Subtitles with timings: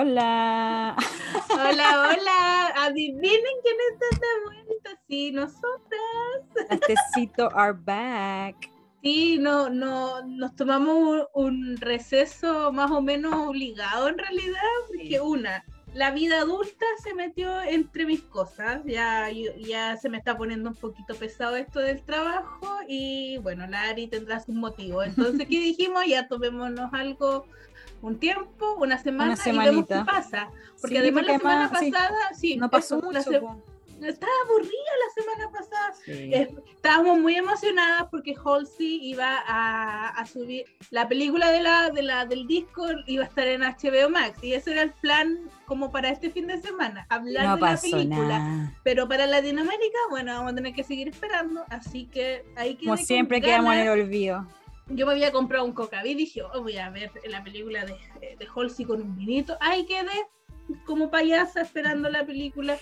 [0.00, 0.96] Hola.
[1.50, 2.72] Hola, hola.
[2.84, 5.02] Adivinen quién está de vuelta.
[5.06, 6.70] Sí, nosotras.
[6.70, 8.70] Las tecito are back.
[9.02, 15.64] Sí, no, no, nos tomamos un, receso más o menos obligado en realidad, porque una,
[15.92, 19.28] la vida adulta se metió entre mis cosas, ya,
[19.58, 24.06] ya se me está poniendo un poquito pesado esto del trabajo y bueno, la Ari
[24.06, 25.06] tendrá sus motivos.
[25.06, 26.04] Entonces, ¿qué dijimos?
[26.06, 27.44] Ya tomémonos algo
[28.02, 30.50] un tiempo, una semana y vemos qué pasa.
[30.80, 33.18] Porque además la semana pasada, sí, no pasó mucho.
[33.20, 35.94] estaba aburrida la semana pasada.
[36.74, 42.46] estábamos muy emocionadas porque Halsey iba a, subir la película de la, de la, del
[42.46, 44.42] disco, iba a estar en HBO Max.
[44.42, 48.72] Y ese era el plan como para este fin de semana, hablar de la película.
[48.82, 51.64] Pero para Latinoamérica, bueno, vamos a tener que seguir esperando.
[51.68, 54.46] Así que ahí Como siempre quedamos en el olvido
[54.90, 57.96] yo me había comprado un coca y dije, oh, voy a ver la película de,
[58.20, 59.56] de Halsey con un vinito.
[59.60, 60.26] Ahí quedé
[60.84, 62.74] como payasa esperando la película.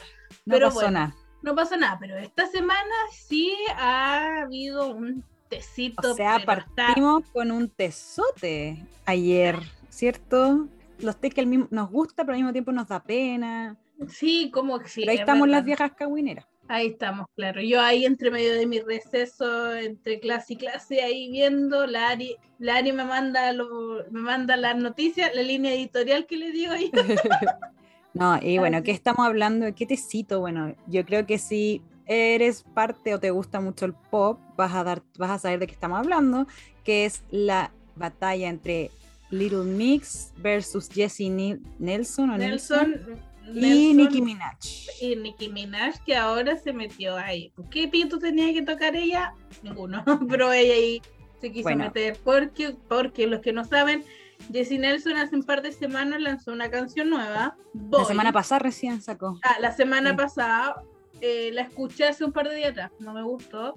[0.44, 1.14] No pero pasó nada.
[1.42, 6.12] No pasó nada, pero esta semana sí ha habido un tecito.
[6.12, 10.66] O sea, partimos con un tesote ayer, ¿cierto?
[10.98, 13.76] Los tés que mismo, nos gusta, pero al mismo tiempo nos da pena.
[14.08, 15.00] Sí, como que sí.
[15.02, 16.46] Pero ahí estamos las viejas caguineras.
[16.68, 17.62] Ahí estamos, claro.
[17.62, 22.36] Yo ahí entre medio de mi receso, entre clase y clase, ahí viendo, la Ari,
[22.58, 26.92] la me manda me manda las noticias, la línea editorial que le digo ahí.
[28.14, 29.74] no, y bueno, ¿qué estamos hablando?
[29.74, 30.40] ¿Qué te cito?
[30.40, 34.84] Bueno, yo creo que si eres parte o te gusta mucho el pop, vas a
[34.84, 36.46] dar, vas a saber de qué estamos hablando,
[36.84, 38.90] que es la batalla entre
[39.30, 41.30] Little Mix versus Jessie
[41.78, 42.36] Nelson.
[42.36, 44.56] Nelson y Nicki Minaj.
[45.00, 47.52] Y Nicki Minaj, que ahora se metió ahí.
[47.70, 49.34] ¿Qué pito tenía que tocar ella?
[49.62, 50.04] Ninguno.
[50.28, 51.02] Pero ella ahí
[51.40, 52.18] se quiso meter.
[52.24, 54.04] Porque, porque los que no saben,
[54.52, 57.56] Jessie Nelson hace un par de semanas lanzó una canción nueva.
[57.90, 59.38] La semana pasada recién sacó.
[59.42, 60.82] Ah, la semana pasada.
[61.20, 62.92] Eh, la escuché hace un par de días atrás.
[63.00, 63.74] No me gustó.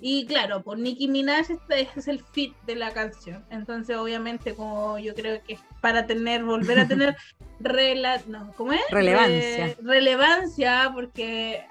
[0.00, 3.44] Y claro, por Nicki Minaj este es el fit de la canción.
[3.50, 7.16] Entonces, obviamente, como yo creo que para tener, volver a tener
[7.60, 8.80] rela no, ¿cómo es?
[8.90, 9.76] relevancia.
[9.82, 11.64] relevancia, porque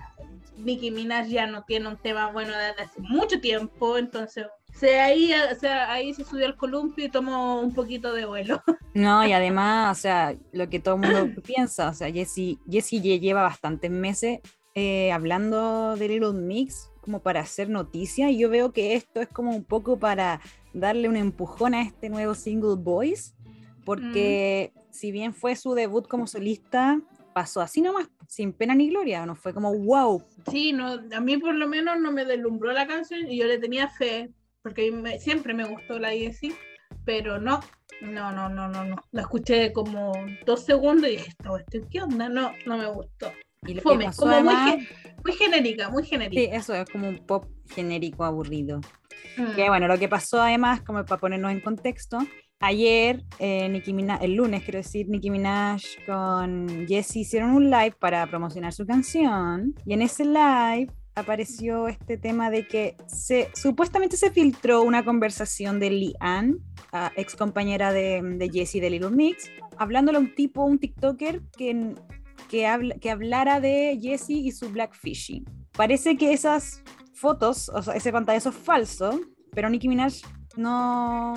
[0.58, 5.32] Nicki Minaj ya no tiene un tema bueno desde hace mucho tiempo, entonces se ahí,
[5.34, 8.62] o sea, ahí se subió al columpio y tomó un poquito de vuelo.
[8.96, 13.02] No, y además, o sea, lo que todo el mundo piensa, o sea, Jessie, Jessie
[13.02, 14.40] lleva bastantes meses
[14.76, 19.28] eh, hablando de Little Mix como para hacer noticia y yo veo que esto es
[19.28, 20.40] como un poco para
[20.74, 23.36] darle un empujón a este nuevo single Boys,
[23.84, 24.80] porque mm.
[24.90, 27.02] si bien fue su debut como solista,
[27.34, 30.24] pasó así nomás, sin pena ni gloria, no fue como wow.
[30.50, 33.58] Sí, no, a mí por lo menos no me deslumbró la canción y yo le
[33.58, 34.32] tenía fe,
[34.62, 36.56] porque siempre me gustó la IEC,
[37.04, 37.60] pero no,
[38.02, 38.96] no, no, no, no, no.
[39.12, 40.14] La escuché como
[40.46, 41.34] dos segundos y dije,
[41.92, 42.30] ¿qué onda?
[42.30, 43.30] No, no me gustó.
[43.68, 46.42] Y como muy, genérica, muy genérica.
[46.42, 48.82] Sí, eso es como un pop genérico aburrido.
[49.38, 49.56] Mm.
[49.56, 52.20] Que bueno, lo que pasó además, como para ponernos en contexto,
[52.60, 57.96] ayer, eh, Nicki Minaj, el lunes quiero decir, Nicki Minaj con Jessie hicieron un live
[58.00, 64.18] para promocionar su canción y en ese live apareció este tema de que se supuestamente
[64.18, 66.60] se filtró una conversación de Lee Ann,
[67.16, 71.96] ex compañera de, de Jessie de Little Mix, hablándole a un tipo, un TikToker que
[72.50, 72.68] que,
[73.02, 75.46] que hablara de Jessie y su blackfishing.
[75.72, 76.84] Parece que esas
[77.14, 79.20] fotos, o sea, ese pantallazo es falso,
[79.52, 80.14] pero Nicki Minaj
[80.56, 81.34] no...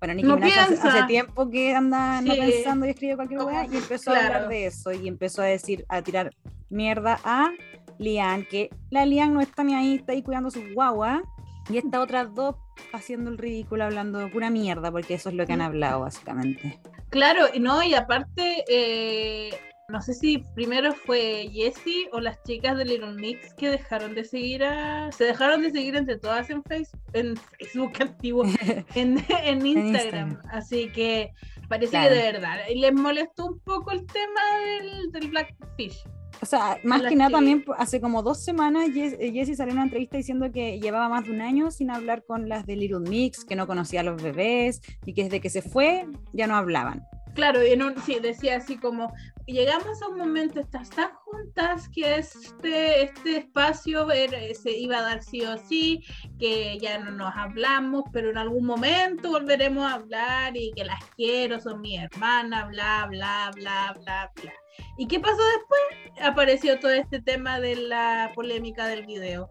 [0.00, 4.12] Bueno, Nicki Minaj hace, tiempo que anda no pensando y escribe cualquier cosa y empezó
[4.12, 6.30] a hablar de eso y empezó a decir, a tirar
[6.70, 7.50] mierda a
[7.98, 11.22] Lian, que la Lian no está ni ahí, está ahí cuidando su guagua
[11.68, 12.56] y estas otras dos
[12.92, 16.80] haciendo el ridículo, hablando pura mierda, porque eso es lo que han hablado básicamente.
[17.10, 19.50] Claro, no, y aparte, eh,
[19.90, 24.24] no sé si primero fue Jessie o las chicas de Little Mix que dejaron de
[24.24, 25.10] seguir a.
[25.12, 28.44] Se dejaron de seguir entre todas en Facebook, en Facebook antiguo,
[28.94, 30.40] en, en, Instagram.
[30.50, 31.32] Así que
[31.68, 32.58] parece que de verdad.
[32.74, 36.04] Les molestó un poco el tema del, del Blackfish.
[36.42, 40.16] O sea, más que nada también hace como dos semanas Jessie salió en una entrevista
[40.16, 43.56] diciendo que llevaba más de un año sin hablar con las de Little Mix, que
[43.56, 47.04] no conocía a los bebés y que desde que se fue ya no hablaban.
[47.34, 49.12] Claro, en un, sí, decía así como,
[49.46, 55.02] llegamos a un momento, estás tan juntas que este, este espacio eh, se iba a
[55.02, 56.04] dar sí o sí,
[56.38, 61.04] que ya no nos hablamos, pero en algún momento volveremos a hablar y que las
[61.16, 64.52] quiero, son mi hermana, bla, bla, bla, bla, bla.
[64.98, 66.22] ¿Y qué pasó después?
[66.22, 69.50] Apareció todo este tema de la polémica del video.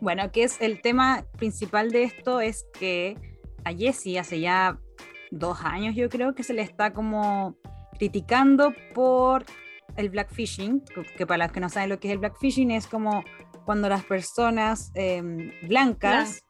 [0.00, 3.16] Bueno, que es el tema principal de esto es que
[3.64, 4.78] a Jessie hace ya
[5.30, 7.56] dos años yo creo que se le está como
[7.98, 9.44] criticando por
[9.96, 10.82] el blackfishing,
[11.16, 13.24] que para los que no saben lo que es el blackfishing es como
[13.64, 16.44] cuando las personas em, blancas,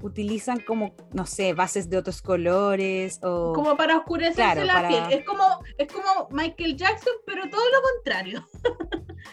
[0.00, 3.52] utilizan como, no sé, bases de otros colores o...
[3.52, 5.04] Como para oscurecerse la piel.
[5.10, 8.46] Es como, es como Michael Jackson, pero todo lo contrario.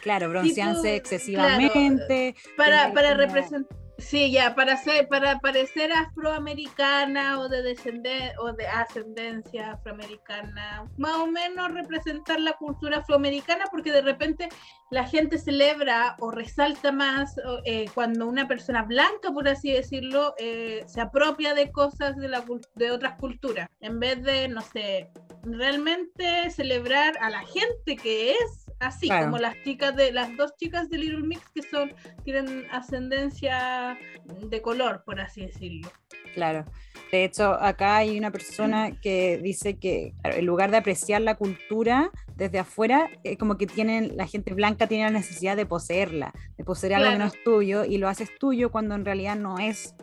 [0.02, 2.36] Claro, broncearse excesivamente.
[2.56, 8.68] para, para representar Sí, ya, para ser, para parecer afroamericana o de descender o de
[8.68, 14.50] ascendencia afroamericana, más o menos representar la cultura afroamericana, porque de repente
[14.92, 17.36] la gente celebra o resalta más
[17.66, 22.44] eh, cuando una persona blanca, por así decirlo, eh, se apropia de cosas de, la,
[22.76, 25.10] de otras culturas, en vez de, no sé,
[25.44, 30.90] realmente celebrar a la gente que es así como las chicas de las dos chicas
[30.90, 31.94] de Little Mix que son
[32.24, 35.90] tienen ascendencia de color por así decirlo.
[36.34, 36.66] Claro.
[37.12, 42.12] De hecho acá hay una persona que dice que en lugar de apreciar la cultura
[42.36, 46.64] desde afuera es como que tienen la gente blanca tiene la necesidad de poseerla de
[46.64, 49.96] poseer algo que no es tuyo y lo haces tuyo cuando en realidad no es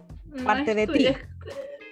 [0.44, 1.08] parte de ti.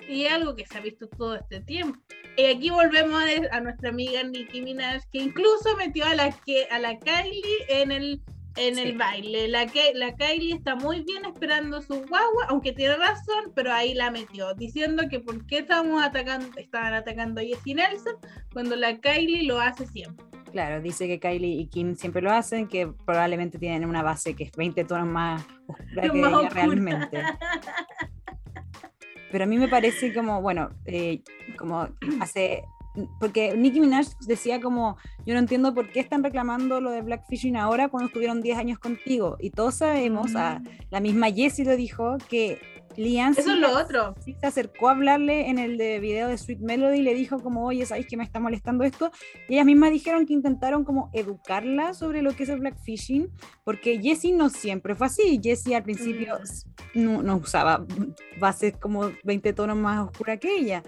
[0.09, 1.99] y algo que se ha visto todo este tiempo.
[2.39, 3.21] Y aquí volvemos
[3.51, 7.91] a, nuestra amiga Nicki Minaj, que incluso metió a la, que, a la Kylie en
[7.91, 8.23] el,
[8.55, 9.49] en el baile.
[9.49, 13.93] La, que, la Kylie está muy bien esperando su guagua, aunque tiene razón, pero ahí
[13.93, 18.15] la metió, diciendo que por qué estamos atacando, estaban atacando a Jessie Nelson
[18.53, 20.25] cuando la Kylie lo hace siempre.
[20.53, 24.45] Claro, dice que Kylie y Kim siempre lo hacen, que probablemente tienen una base que
[24.45, 27.23] es 20 tonos más oscura que ella realmente.
[29.31, 31.23] Pero a mí me parece como, bueno, eh,
[31.57, 31.89] como
[32.21, 32.65] hace
[33.21, 37.57] porque Nicki Minaj decía como, yo no entiendo por qué están reclamando lo de Blackfishing
[37.57, 39.37] ahora cuando estuvieron 10 años contigo.
[39.41, 40.65] Y todos sabemos, a, mm.
[40.91, 42.61] la misma Jessie lo dijo, que
[42.99, 44.17] Lian Eso es lo otro.
[44.25, 47.65] se acercó a hablarle en el de video de Sweet Melody y le dijo como,
[47.65, 49.13] oye, ¿sabéis que me está molestando esto?
[49.49, 53.31] Y ellas mismas dijeron que intentaron como educarla sobre lo que es el blackfishing,
[53.63, 55.41] porque Jessie no siempre fue así.
[55.41, 56.39] Jessie al principio
[56.95, 57.25] mm.
[57.25, 57.87] no, usaba
[58.41, 60.83] bases como 20 tonos más oscura que ella.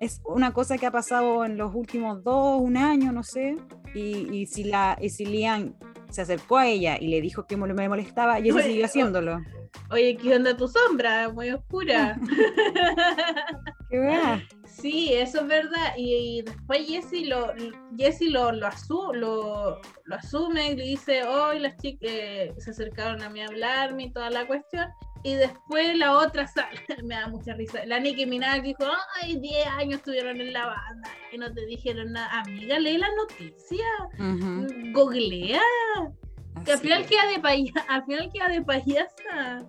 [0.00, 3.56] Es una cosa que ha pasado en los últimos dos, un año, no sé.
[3.94, 5.76] Y, y si, la, y si Lian
[6.10, 9.40] se acercó a ella y le dijo que me molestaba, Jessie siguió haciéndolo.
[9.90, 11.28] Oye, ¿qué onda tu sombra?
[11.30, 12.18] Muy oscura.
[13.90, 15.94] ¿Qué Sí, eso es verdad.
[15.96, 17.54] Y, después Jesse lo,
[17.96, 18.70] Jesse lo, lo,
[19.12, 19.80] lo,
[20.14, 24.12] asume y le dice, hoy las chicas eh, se acercaron a mí a hablarme y
[24.12, 24.86] toda la cuestión.
[25.22, 27.84] Y después la otra sale, me da mucha risa.
[27.86, 28.84] La Nicki Minaj dijo,
[29.22, 32.40] ay, 10 años estuvieron en la banda y no te dijeron nada.
[32.40, 33.86] Amiga, lee la noticia,
[34.92, 35.60] googlea
[36.72, 39.66] al final queda de payasa, al final queda de payasa.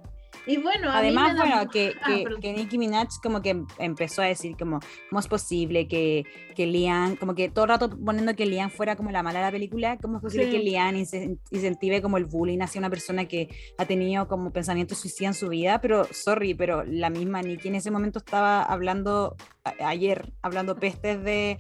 [0.48, 2.10] Y bueno, además, bueno, que, ah,
[2.42, 4.80] que, Nicki Minaj como que empezó a decir como,
[5.10, 6.24] ¿cómo es posible que,
[6.56, 9.46] que Lian, como que todo el rato poniendo que Lian fuera como la mala de
[9.46, 13.50] la película, ¿cómo es posible que Lian incentive como el bullying hacia una persona que
[13.78, 15.82] ha tenido como pensamiento suicida en su vida?
[15.82, 19.36] Pero, sorry, pero la misma Nicki en ese momento estaba hablando,
[19.80, 21.58] ayer, hablando pestes de,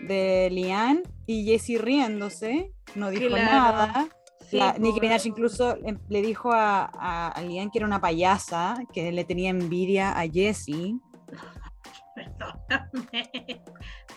[0.00, 4.08] de Lian y Jessie riéndose, no dijo nada
[4.52, 6.84] Nicki Minaj incluso em, le dijo a,
[7.28, 10.96] a, Lian que era una payasa, que le tenía envidia a Jessie.
[12.14, 13.62] Perdóname.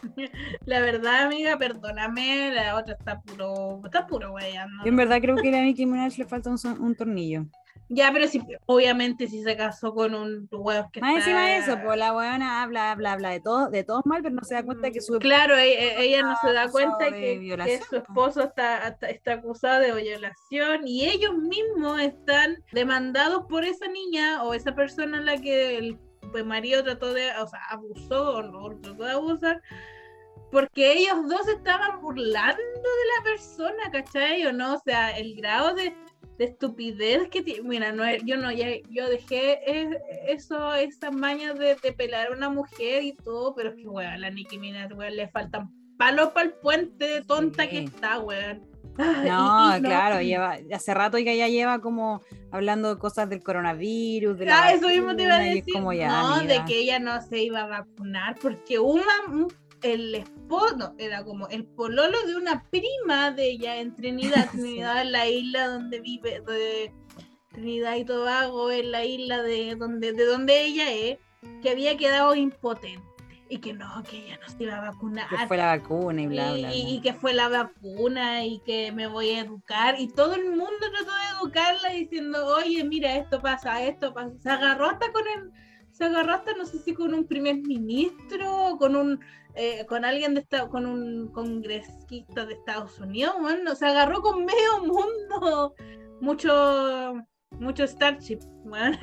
[0.65, 4.85] La verdad, amiga, perdóname, la otra está puro, está puro weyando.
[4.85, 7.45] en verdad creo que a Nicki Minaj le falta un tornillo.
[7.89, 11.79] Ya, pero si, obviamente si se casó con un weón que Más encima de eso,
[11.83, 14.63] pues la weona habla, habla, habla de todo, de todos mal, pero no se da
[14.63, 18.97] cuenta que su Claro, e, e, ella, no se da cuenta que, su esposo está,
[19.07, 25.17] está, acusado de violación y ellos mismos están demandados por esa niña o esa persona
[25.19, 25.97] en la que el
[26.31, 29.61] pues, marido trató de, o sea, abusó o, trató de abusar
[30.51, 34.45] porque ellos dos estaban burlando de la persona, ¿cachai?
[34.45, 35.93] O no, o sea, el grado de
[36.37, 37.67] de estupidez que tiene.
[37.67, 39.59] Mira, no, yo no, ya, yo dejé
[40.27, 44.29] eso, esas mañas de, pelar a una mujer y todo, pero es que, weón, la
[44.29, 48.65] Nicki Minaj, weón, le faltan palos para el puente de tonta que está, weón.
[49.25, 54.45] No, claro, lleva, hace rato que ya lleva como hablando de cosas del coronavirus, de
[54.45, 57.61] la ah, eso mismo te iba a decir, no, de que ella no se iba
[57.61, 59.13] a vacunar, porque una,
[59.81, 65.27] el esposo, era como el pololo de una prima de ella en Trinidad, Trinidad la
[65.27, 66.91] isla donde vive, de
[67.51, 71.17] Trinidad y Tobago, en la isla de donde, de donde ella es,
[71.61, 73.16] que había quedado impotente
[73.49, 75.27] y que no, que ella no se iba a vacunar.
[75.29, 76.73] Que fue la vacuna y bla, bla.
[76.73, 79.95] Y, que fue la vacuna y que me voy a educar.
[79.99, 84.31] Y todo el mundo trató de educarla diciendo, oye, mira, esto pasa, esto pasa.
[84.39, 85.51] Se agarró hasta con el,
[85.91, 89.19] se agarró hasta no sé si con un primer ministro, con un
[89.59, 94.45] eh, con alguien de esta, con un congresista de Estados Unidos, bueno, se agarró con
[94.45, 95.73] medio mundo,
[96.21, 97.15] mucho,
[97.59, 98.95] mucho Starship, bueno.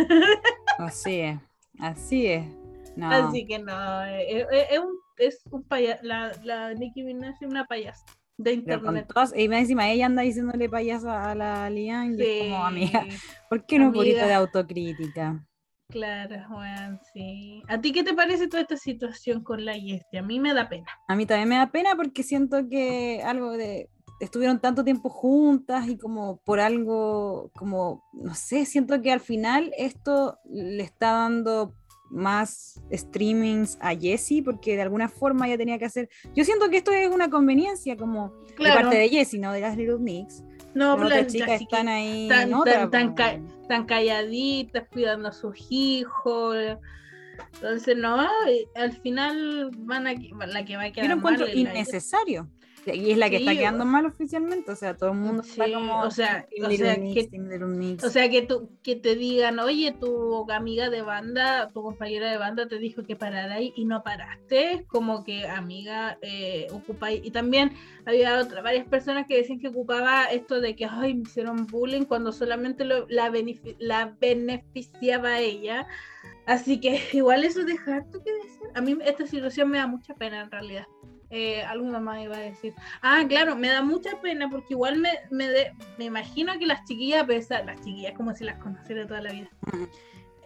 [0.78, 1.38] Así es,
[1.80, 2.63] así es.
[3.02, 7.48] Así que no, eh, eh, es, un, es un payaso, la, la Nicki Minaj es
[7.48, 8.04] una payasa
[8.36, 9.06] de internet.
[9.36, 13.06] y encima ella anda diciéndole payasa a la Lian y es como amiga,
[13.48, 15.44] ¿por qué no un poquito de autocrítica?
[15.88, 17.62] Claro, Juan, sí.
[17.68, 20.16] ¿A ti qué te parece toda esta situación con la Yesti?
[20.16, 20.86] A mí me da pena.
[21.06, 25.88] A mí también me da pena porque siento que algo de estuvieron tanto tiempo juntas
[25.88, 31.74] y como por algo, como, no sé, siento que al final esto le está dando
[32.14, 36.08] más streamings a Jessie porque de alguna forma ella tenía que hacer.
[36.34, 39.52] Yo siento que esto es una conveniencia como de parte de Jessie, ¿no?
[39.52, 40.42] De las Little Mix.
[40.74, 42.28] No, pero las chicas están ahí.
[43.68, 46.56] Tan, calladitas, cuidando a sus hijos.
[47.54, 48.26] Entonces, no,
[48.74, 50.14] al final van a,
[50.46, 51.06] la que va a quedar.
[51.06, 52.48] Yo lo encuentro innecesario.
[52.94, 56.02] Y es la que está quedando mal oficialmente, o sea, todo el mundo está como
[56.02, 60.90] o sea, o sea, que, o sea que, tú, que te digan, oye, tu amiga
[60.90, 65.24] de banda, tu compañera de banda te dijo que parara ahí y no paraste, como
[65.24, 67.72] que amiga eh, ocupa y también
[68.06, 72.04] había otra, varias personas que decían que ocupaba esto de que, ay, me hicieron bullying
[72.04, 73.32] cuando solamente lo, la,
[73.78, 75.86] la beneficiaba ella.
[76.46, 78.68] Así que igual eso de harto que decir.
[78.74, 80.86] A mí esta situación me da mucha pena en realidad
[81.36, 82.74] eh, alguna más iba a decir.
[83.02, 85.48] Ah, claro, me da mucha pena porque igual me, me,
[85.98, 89.48] me imagino que las chiquillas, pesar, las chiquillas como si las conociera toda la vida,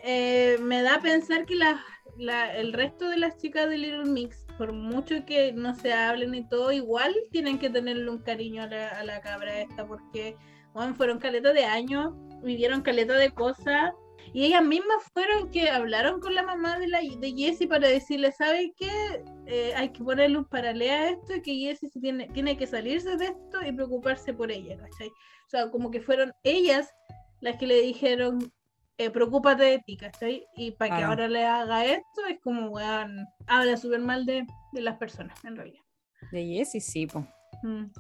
[0.03, 1.79] eh, me da a pensar que la,
[2.17, 6.35] la, el resto de las chicas de Little Mix, por mucho que no se hablen
[6.35, 10.37] y todo, igual tienen que tenerle un cariño a la, a la cabra esta porque
[10.73, 13.93] bueno, fueron caletas de años, vivieron caleta de cosas
[14.33, 18.33] y ellas mismas fueron que hablaron con la mamá de, la, de Jessie para decirle,
[18.33, 19.23] ¿sabe qué?
[19.51, 23.17] Eh, hay que ponerle un paralelo a esto y que Jessie tiene, tiene que salirse
[23.17, 25.09] de esto y preocuparse por ella, ¿cachai?
[25.09, 26.93] O sea, como que fueron ellas
[27.41, 28.53] las que le dijeron,
[28.99, 30.47] eh, preocúpate de ti, ¿cachai?
[30.55, 34.81] Y para que ahora le haga esto es como, weón, habla súper mal de, de,
[34.83, 35.83] las personas, en realidad.
[36.31, 37.25] De Jessie, sí, pues.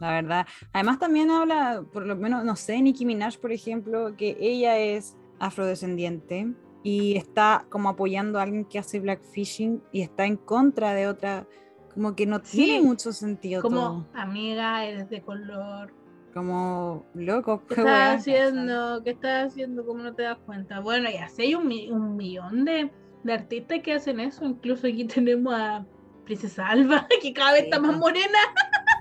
[0.00, 0.46] La verdad.
[0.74, 5.16] Además también habla, por lo menos, no sé, Nicki Minaj, por ejemplo, que ella es
[5.38, 11.08] afrodescendiente y está como apoyando a alguien que hace blackfishing y está en contra de
[11.08, 11.46] otra,
[11.92, 13.62] como que no tiene mucho sentido.
[13.62, 15.92] Como amiga, eres de color.
[16.32, 19.02] Como loco, ¿qué, estás haciendo?
[19.02, 19.84] ¿Qué estás haciendo?
[19.84, 20.80] ¿Cómo no te das cuenta?
[20.80, 22.90] Bueno, ya sé, hay un, un millón de,
[23.24, 24.44] de, artistas que hacen eso.
[24.44, 25.84] Incluso aquí tenemos a
[26.26, 28.38] Princesa Alba, que cada vez está más morena.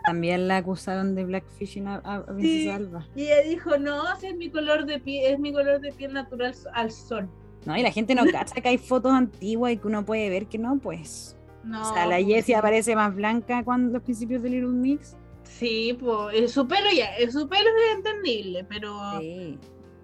[0.06, 3.06] También la acusaron de blackfishing a, a Princesa Alba.
[3.14, 6.56] Y ella dijo, no, es mi color de piel, es mi color de piel natural
[6.74, 7.30] al sol.
[7.68, 10.48] No, y la gente no cacha que hay fotos antiguas y que uno puede ver
[10.48, 11.36] que no, pues.
[11.64, 15.18] No, o sea, la pues Jessie aparece más blanca cuando los principios de Little Mix.
[15.44, 18.94] Sí, pues su pelo ya, su pelo es entendible, pero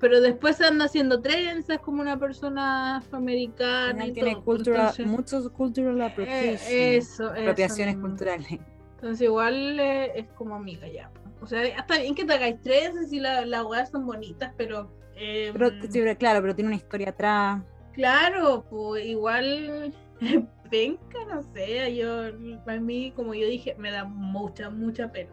[0.04, 4.08] pero después anda haciendo trenzas como una persona afroamericana.
[4.08, 8.60] Y tiene todo, cultural, muchos cultural eh, eso, apropiaciones culturales.
[8.96, 11.10] Entonces igual eh, es como amiga ya.
[11.40, 14.92] O sea, hasta bien que te hagáis tres y las la weas son bonitas, pero,
[15.16, 17.62] eh, pero claro, pero tiene una historia atrás.
[17.94, 19.94] Claro, pues igual
[20.72, 22.26] venga, no sé, yo
[22.66, 25.32] a mí, como yo dije, me da mucha, mucha pena.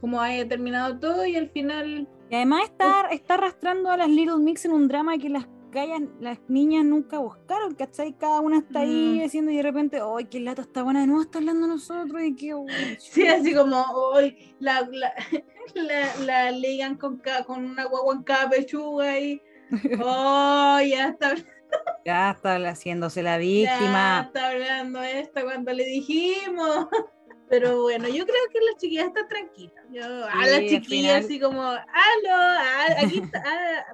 [0.00, 2.06] Como haya terminado todo y al final.
[2.28, 5.46] Y además está, está arrastrando a las Little Mix en un drama que las
[6.20, 8.12] las niñas nunca buscaron, ¿cachai?
[8.12, 9.24] Cada una está ahí mm.
[9.24, 11.00] haciendo y de repente, ¡ay, qué lata está buena!
[11.00, 12.54] De nuevo está hablando nosotros y qué...
[12.98, 14.54] sí, así como, ¡ay!
[14.60, 15.12] La, la,
[16.24, 19.40] la, ligan con, con una guagua en cada pechuga y...
[20.00, 21.34] ¡Oh, ya está!
[22.04, 24.20] Ya está haciéndose la víctima.
[24.20, 26.86] Ya está hablando esta cuando le dijimos.
[27.54, 29.80] Pero bueno, yo creo que la chiquilla está tranquila.
[29.92, 31.78] Yo, a la chiquilla así como, aló,
[32.98, 33.22] aquí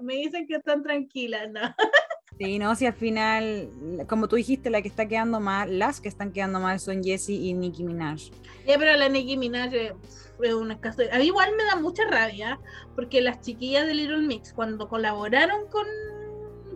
[0.00, 1.60] me dicen que están tranquilas, ¿no?
[2.38, 3.68] Sí, no, si al final,
[4.08, 7.36] como tú dijiste, la que está quedando mal, las que están quedando mal son Jessie
[7.36, 8.30] y Nicki Minaj.
[8.66, 11.02] Ya, pero la Nicki Minaj es un caso.
[11.12, 12.58] A mí igual me da mucha rabia,
[12.96, 15.86] porque las chiquillas de Little Mix, cuando colaboraron con,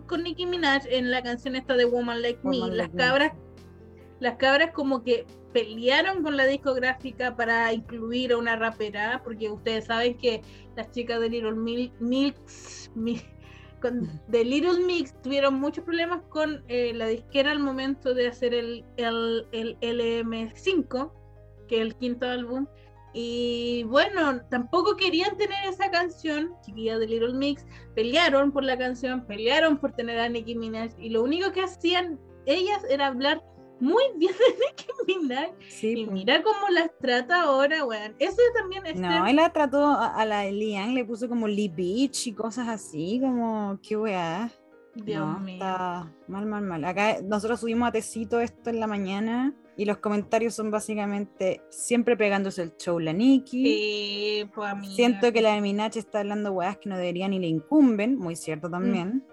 [0.05, 3.33] con Nicki Minaj en la canción esta de Woman Like Me, las cabras,
[4.19, 9.85] las cabras como que pelearon con la discográfica para incluir a una rapera, porque ustedes
[9.85, 10.41] saben que
[10.75, 12.91] las chicas de Little Mix,
[14.31, 19.47] Little Mix tuvieron muchos problemas con eh, la disquera al momento de hacer el, el,
[19.51, 21.11] el LM5,
[21.67, 22.67] que es el quinto álbum.
[23.13, 29.25] Y bueno, tampoco querían tener esa canción, chiquillas de Little Mix, pelearon por la canción,
[29.25, 33.41] pelearon por tener a Nicki Minaj, y lo único que hacían ellas era hablar
[33.79, 35.51] muy bien de Nicki Minaj.
[35.67, 38.15] Sí, y mira cómo las trata ahora, weón.
[38.19, 41.69] Eso también es No, él la trató a, a la Elian, le puso como Lee
[41.69, 44.51] Beach y cosas así, como, qué weá.
[44.95, 45.55] Dios no, mío.
[45.55, 46.85] está mal, mal, mal.
[46.85, 52.15] Acá nosotros subimos a Tecito esto en la mañana y los comentarios son básicamente siempre
[52.15, 53.65] pegándose el show la Nicki.
[53.65, 54.95] Sí, pues.
[54.95, 58.69] Siento que la Minach está hablando weás que no deberían ni le incumben, muy cierto
[58.69, 59.25] también.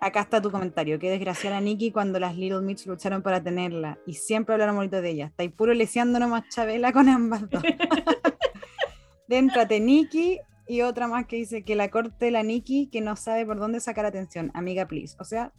[0.00, 3.98] Acá está tu comentario, qué desgraciada la Nicki cuando las Little Mix lucharon para tenerla
[4.06, 5.26] y siempre hablaron bonito de ella.
[5.26, 7.62] Está ahí puro leseando nomás Chabela con ambas dos.
[9.28, 10.38] Déntrate Nicki
[10.68, 13.80] y otra más que dice que la corte la Nicki que no sabe por dónde
[13.80, 14.50] sacar atención.
[14.54, 15.16] Amiga, please.
[15.18, 15.52] O sea,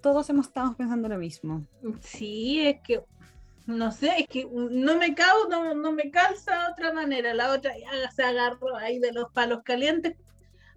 [0.00, 1.64] todos hemos estado pensando lo mismo.
[2.00, 3.02] Sí, es que
[3.66, 7.32] no sé, es que no me cau, no, no me calza de otra manera.
[7.34, 10.16] La otra ya se agarró ahí de los palos calientes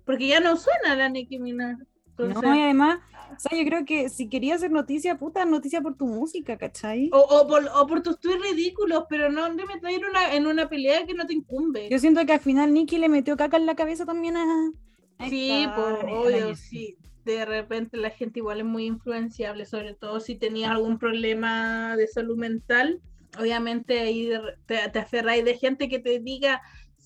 [0.06, 1.78] porque ya no suena la Nicki Minaj.
[2.18, 3.00] Entonces, No, y además,
[3.36, 7.10] o sea, yo creo que si querías hacer noticia, puta, noticia por tu música, ¿cachai?
[7.12, 10.48] o, o por, o por tus tweets ridículos, pero no de meter en una, en
[10.48, 11.90] una pelea que no te incumbe.
[11.90, 14.72] Yo siento que al final Nicki le metió caca en la cabeza también a.
[15.20, 16.98] a Sí, pues, obvio, sí.
[17.24, 22.08] De repente la gente igual es muy influenciable, sobre todo si tenías algún problema de
[22.08, 23.02] salud mental.
[23.40, 24.30] Obviamente ahí
[24.68, 26.62] te, te aferráis de gente que te diga,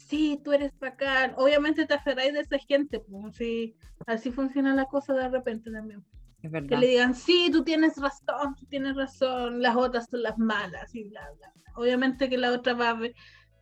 [0.10, 1.34] sí, tú eres bacán.
[1.38, 3.76] Obviamente te aferráis de esa gente, pues sí.
[4.08, 6.04] Así funciona la cosa de repente también.
[6.42, 10.38] Es Que le digan, sí, tú tienes razón, tú tienes razón, las otras son las
[10.38, 11.52] malas y bla, bla.
[11.54, 11.74] bla.
[11.76, 13.14] Obviamente que la otra va a ver-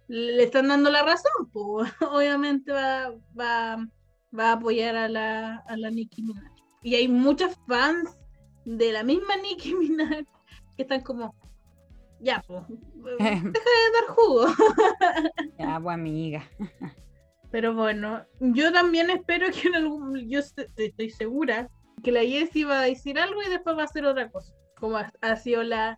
[0.08, 3.78] le están dando la razón, pues obviamente va, va,
[4.38, 6.52] va a apoyar a la, a la Nicki Minaj.
[6.82, 8.16] Y hay muchas fans
[8.64, 10.24] de la misma Nicki Minaj
[10.78, 11.34] que están como,
[12.20, 12.64] ya, pues,
[13.20, 14.46] deja de dar jugo.
[15.58, 16.44] Ya, pues amiga.
[17.52, 21.70] Pero bueno, yo también espero que en algún, yo est- estoy segura
[22.04, 24.98] que la Jessie va a decir algo y después va a hacer otra cosa, como
[24.98, 25.98] ha, ha sido la,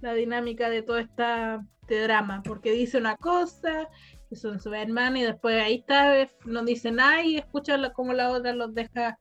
[0.00, 3.88] la dinámica de todo esta, este drama, porque dice una cosa,
[4.28, 8.30] que son su hermana y después ahí está, no dice nada y escucha como la
[8.30, 9.18] otra los deja,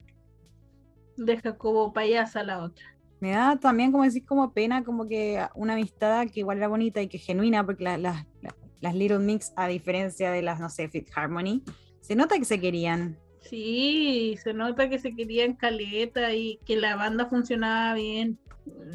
[1.18, 2.86] deja como payasa a la otra.
[3.20, 7.02] Me da también, como decir, como pena, como que una amistad que igual era bonita
[7.02, 10.70] y que genuina, porque la- la- la- las Little Mix, a diferencia de las, no
[10.70, 11.64] sé, Fit Harmony,
[12.02, 13.18] se nota que se querían.
[13.42, 18.38] Sí, se nota que se querían caleta y que la banda funcionaba bien.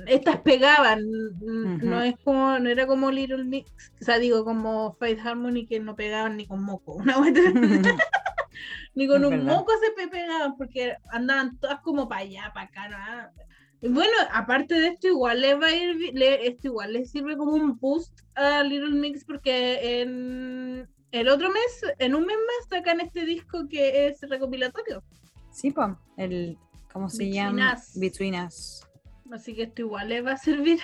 [0.07, 1.01] Estas pegaban,
[1.41, 5.81] no es como, no era como Little Mix, o sea, digo, como Faith Harmony que
[5.81, 7.41] no pegaban ni con moco, una vuelta-
[8.95, 9.45] ni con Es un verdad.
[9.57, 13.33] moco se pe- pegaban porque andaban todas como para allá, para acá, nada.
[13.83, 17.53] Bueno, aparte de esto, igual le va a ir, le- esto igual le sirve como
[17.53, 23.01] un boost a Little Mix porque en el otro mes, en un mes más, sacan
[23.01, 25.03] este disco que es recopilatorio.
[25.51, 26.57] Sí, pues, el,
[26.93, 27.75] ¿cómo se Between llama?
[27.75, 27.99] Us.
[27.99, 28.87] Between Us.
[29.33, 30.79] Así que esto igual le va a servir.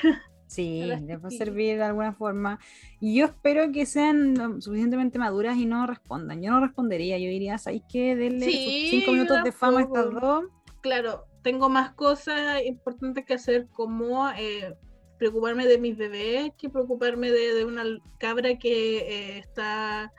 [0.49, 2.59] Sí, les va a servir de alguna forma.
[3.01, 6.43] Y yo espero que sean suficientemente maduras y no respondan.
[6.43, 8.17] Yo no respondería, yo diría, ¿sabéis qué?
[8.17, 10.45] Denle sus Sí, cinco minutos de fama a estas dos.
[10.81, 14.75] Claro, tengo más cosas importantes que hacer como eh,
[15.19, 17.85] preocuparme de mis bebés que preocuparme de, de una
[18.19, 20.13] cabra que eh, está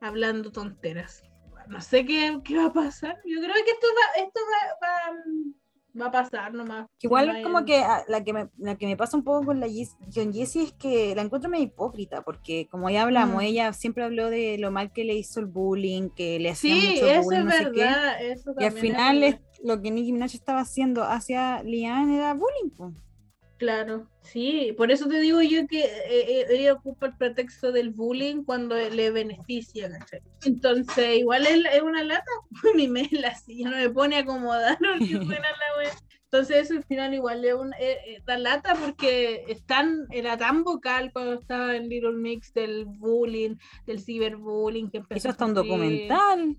[0.00, 1.22] hablando tonteras.
[1.68, 3.16] No sé qué, qué va a pasar.
[3.24, 6.86] Yo creo que esto va, esto va, va, va a pasar nomás.
[7.00, 9.46] Igual No es como que ah, la que, me, la que me pasa un poco
[9.46, 9.66] con la
[10.14, 13.46] con Jessie es que la encuentro medio hipócrita, porque como ya hablamos, Mm.
[13.46, 16.88] ella siempre habló de lo mal que le hizo el bullying, que le hacía Sí,
[16.94, 18.22] mucho eso bullying, es no verdad.
[18.22, 22.94] eso Y al final es, lo que Nicki Minaj estaba haciendo hacia Lian era bullying.
[23.56, 27.90] Claro, sí, por eso te digo yo que eh, eh, ella ocupa el pretexto del
[27.90, 30.20] bullying cuando le beneficia, ¿cachai?
[30.44, 32.30] Entonces, igual es, es una lata,
[32.76, 35.90] mi mela, si ya no me pone a acomodar porque suena la wea.
[36.24, 40.36] Entonces, eso al final igual es una, eh, eh, da lata porque es tan- era
[40.36, 43.54] tan vocal cuando estaba en Little Mix del bullying,
[43.86, 46.56] del ciberbullying que empezó Hizo hasta un documental.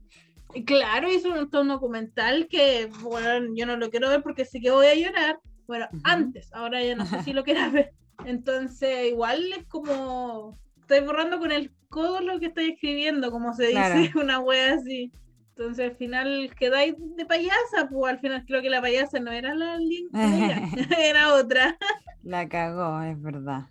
[0.66, 4.72] Claro, hizo un, un documental que, bueno, yo no lo quiero ver porque sé que
[4.72, 5.40] voy a llorar.
[5.68, 7.92] Bueno, antes, ahora ya no sé si lo quiero ver.
[8.26, 13.68] Entonces, igual es como, estoy borrando con el codo lo que estoy escribiendo, como se
[13.68, 15.12] dice, una wea así.
[15.50, 19.56] Entonces, al final quedáis de payasa, pues al final creo que la payasa no era
[19.56, 20.62] la Lin- ella,
[21.00, 21.78] era otra.
[22.24, 23.64] La cagó, es verdad.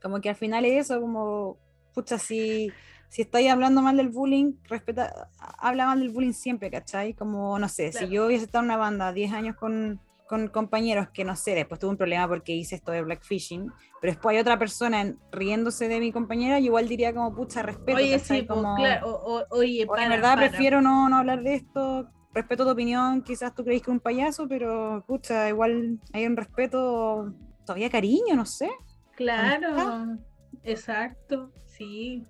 [0.00, 1.58] Como que al final es eso, como,
[1.94, 2.72] pucha, si,
[3.08, 7.14] si estáis hablando mal del bullying, respeta, habla mal del bullying siempre, ¿cachai?
[7.14, 8.06] Como, no sé, Claro.
[8.06, 11.54] si yo hubiese estado en una banda 10 años con, con compañeros que, no sé,
[11.54, 15.18] después tuve un problema porque hice esto de blackfishing, pero después hay otra persona en-
[15.30, 18.40] riéndose de mi compañera, yo igual diría como, pucha, respeto, Oye, ¿cachai?
[18.40, 20.48] sí, pues, como, claro, o- o- oye, para, en verdad para.
[20.48, 24.00] prefiero no, no hablar de esto, respeto tu opinión, quizás tú crees que es un
[24.00, 27.32] payaso, pero pucha, igual hay un respeto,
[27.64, 28.68] todavía cariño, no sé.
[29.14, 30.18] Claro,
[30.64, 32.26] exacto, sí.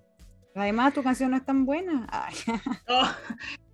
[0.57, 2.07] Además, tu canción no es tan buena.
[2.89, 3.09] Oh,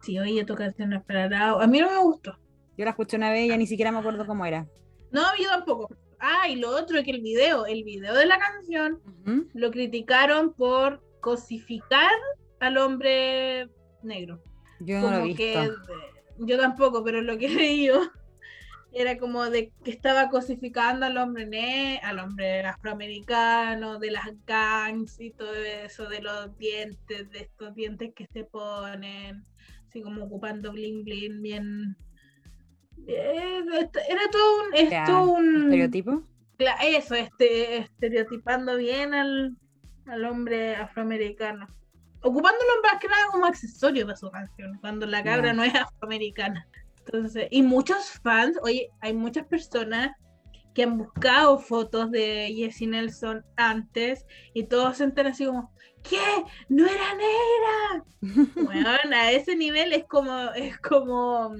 [0.01, 1.63] sí, oye, tu canción no es para nada.
[1.63, 2.37] A mí no me gustó.
[2.77, 4.67] Yo la escuché una vez y ya ni siquiera me acuerdo cómo era.
[5.11, 5.95] No, yo tampoco.
[6.19, 8.99] Ah, y lo otro es que el video, el video de la canción,
[9.53, 12.11] lo criticaron por cosificar
[12.59, 13.69] al hombre
[14.01, 14.41] negro.
[14.79, 15.43] Yo no lo he visto.
[16.39, 18.01] yo tampoco, pero lo que leí yo
[18.93, 25.19] era como de que estaba cosificando al hombre ne al hombre afroamericano, de las gangs
[25.19, 29.43] y todo eso, de los dientes, de estos dientes que se ponen,
[29.87, 31.97] así como ocupando bling bling bien.
[33.07, 36.23] Era todo un, un estereotipo.
[36.81, 39.57] Eso, este, estereotipando bien al,
[40.05, 41.67] al hombre afroamericano.
[42.21, 45.75] Ocupando el hombre que nada como accesorio de su canción, cuando la cabra no es
[45.75, 46.67] afroamericana.
[47.05, 50.11] Entonces, y muchos fans, oye, hay muchas personas
[50.73, 56.17] que han buscado fotos de Jessie Nelson antes y todos se enteran así como, ¿qué?
[56.69, 58.05] ¡No era negra!
[58.55, 61.55] bueno, a ese nivel es como, es como,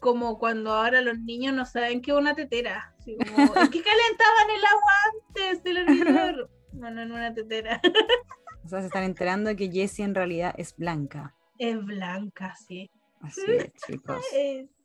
[0.00, 2.92] como cuando ahora los niños no saben qué es una tetera.
[2.98, 6.50] Así como, es que calentaban el agua antes del hervidor.
[6.72, 7.80] Bueno, en una tetera.
[8.64, 11.34] o sea, se están enterando que Jessie en realidad es blanca.
[11.58, 12.88] Es blanca, sí.
[13.20, 14.24] Así es, chicos.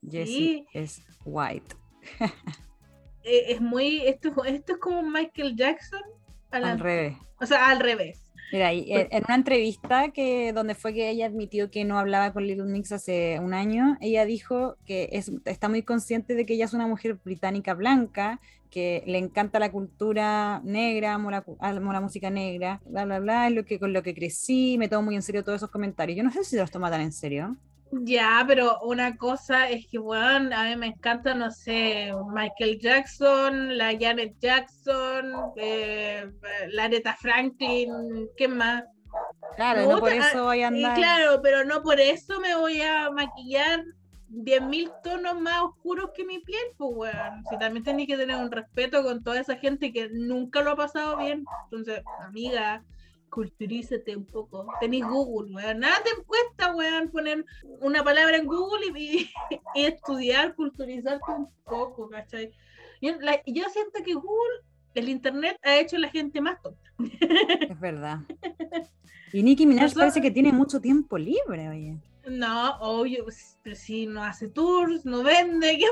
[0.08, 1.76] Jessie es white.
[3.28, 4.06] Eh, es muy.
[4.06, 6.04] Esto, esto es como Michael Jackson.
[6.52, 7.18] Al revés.
[7.42, 8.26] O sea, al revés.
[8.52, 12.46] Mira, eh, en una entrevista que donde fue que ella admitió que no hablaba con
[12.46, 16.66] Little Mix hace un año, ella dijo que es, está muy consciente de que ella
[16.66, 22.30] es una mujer británica blanca, que le encanta la cultura negra, amo la, la, música
[22.30, 25.22] negra, bla, bla, bla, es lo que, con lo que crecí, me tomo muy en
[25.24, 26.18] serio todos esos comentarios.
[26.18, 27.58] Yo no sé si los toma tan en serio.
[28.04, 33.78] Ya, pero una cosa es que, bueno, a mí me encanta, no sé, Michael Jackson,
[33.78, 36.30] la Janet Jackson, eh,
[36.70, 38.84] la Aretha Franklin, ¿qué más?
[39.56, 40.98] Claro, no por eso voy a andar.
[40.98, 43.86] claro, pero no por eso me voy a maquillar
[44.30, 47.44] 10.000 tonos más oscuros que mi piel, pues, weón.
[47.50, 50.76] Si también tenéis que tener un respeto con toda esa gente que nunca lo ha
[50.76, 51.46] pasado bien.
[51.66, 52.84] Entonces, amiga,
[53.36, 54.66] culturízate un poco.
[54.80, 55.80] Tenéis Google, weón.
[55.80, 57.46] Nada te cuesta, weón, poner
[57.82, 59.30] una palabra en Google y,
[59.76, 62.52] estudiar, culturizarte un poco, ¿cachai?
[63.02, 63.14] Yo,
[63.70, 64.62] siento que Google,
[64.96, 66.90] el Internet, ha hecho a la gente más tonta.
[67.70, 68.20] Es verdad.
[69.34, 71.98] Y Nicki Minaj parece que tiene mucho tiempo libre, oye.
[72.28, 73.26] No, obvio,
[73.62, 75.88] pero si no hace tours, no vende, ¿qué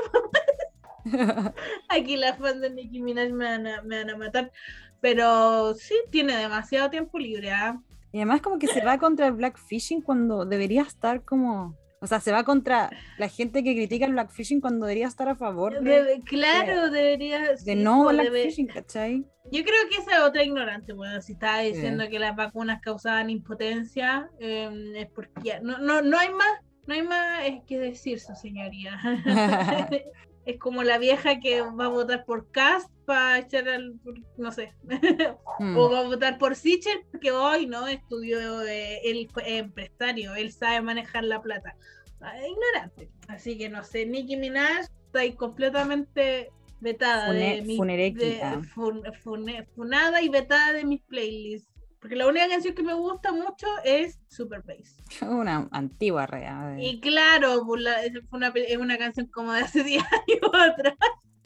[1.88, 4.52] Aquí las fans de Nicki Minaj me van a, me van a matar.
[5.00, 7.52] Pero sí, tiene demasiado tiempo libre.
[7.52, 7.80] ¿ah?
[8.12, 11.76] Y además como que se va contra el blackfishing cuando debería estar como...
[12.00, 15.36] O sea, se va contra la gente que critica el blackfishing cuando debería estar a
[15.36, 16.20] favor de...
[16.24, 17.54] claro, debería...
[17.64, 19.24] De no blackfishing, ¿cachai?
[19.50, 23.28] Yo creo que esa es otra ignorante, bueno, si estaba diciendo que las vacunas causaban
[23.28, 28.34] impotencia, em, es porque no, no, no hay más, no hay más que decir, su
[28.34, 28.98] señoría.
[30.46, 33.94] es como la vieja que va a votar por Cast para echar al,
[34.36, 34.72] no sé,
[35.58, 35.76] mm.
[35.76, 40.52] o va a votar por Sichel porque hoy no estudió, eh, él fue empresario, él
[40.52, 41.76] sabe manejar la plata.
[42.20, 43.10] Ah, ignorante.
[43.28, 47.76] Así que no sé, Nicki Minaj está ahí completamente vetada de mi,
[49.74, 51.73] funada y vetada de mis playlists.
[52.04, 54.98] Porque la única canción que me gusta mucho es Super Bass.
[55.22, 56.76] Una antigua real.
[56.78, 60.96] Y claro, pues, es, una, canción como de hace 10 años atrás.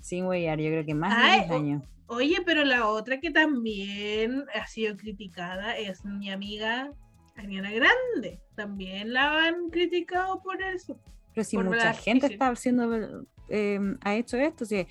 [0.00, 1.82] Sin huellar, yo creo que más de 10 años.
[2.08, 6.90] Oye, pero la otra que también ha sido criticada es mi amiga
[7.36, 8.40] Ariana Grande.
[8.56, 10.98] También la han criticado por eso.
[11.34, 14.88] Pero si mucha gente está haciendo, eh, ha hecho esto, si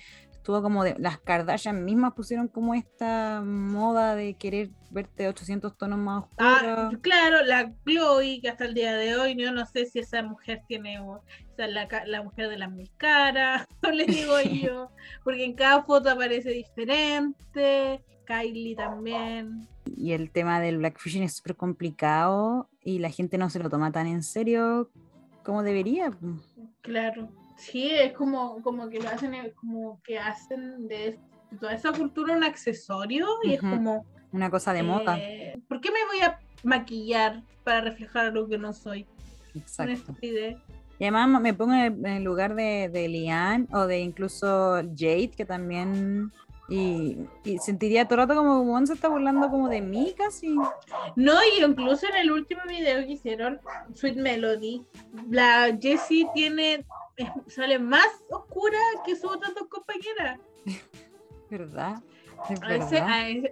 [0.48, 5.98] estuvo como de, las Kardashian mismas pusieron como esta moda de querer verte 800 tonos
[5.98, 6.94] más ah, oscuros.
[6.94, 10.22] Ah, claro, la Chloe, que hasta el día de hoy yo no sé si esa
[10.22, 11.22] mujer tiene, o
[11.54, 14.90] sea, la, la mujer de las mil caras, no le digo yo,
[15.22, 19.68] porque en cada foto aparece diferente, Kylie también.
[19.84, 23.92] Y el tema del blackfishing es súper complicado y la gente no se lo toma
[23.92, 24.88] tan en serio
[25.44, 26.10] como debería.
[26.80, 27.28] Claro.
[27.58, 31.18] Sí, es como, como que lo hacen, eh, como que hacen de
[31.60, 34.06] toda esa cultura un accesorio y es como...
[34.30, 35.18] Una cosa de moda.
[35.18, 39.06] Eh, ¿Por qué me voy a maquillar para reflejar lo que no soy?
[39.54, 40.14] Exacto.
[40.22, 45.44] Y además me pongo en el lugar de, de Lian o de incluso Jade, que
[45.44, 46.30] también
[46.68, 47.16] y,
[47.60, 50.54] sentiría todo el rato como Juan se está burlando como de mí casi.
[51.16, 53.60] No, y incluso en el último video que hicieron,
[53.94, 54.84] Sweet Melody,
[55.30, 56.84] la Jessie tiene
[57.48, 60.40] sale más oscura que sus otras dos compañeras.
[61.50, 62.02] ¿Verdad?
[62.62, 62.98] A ese,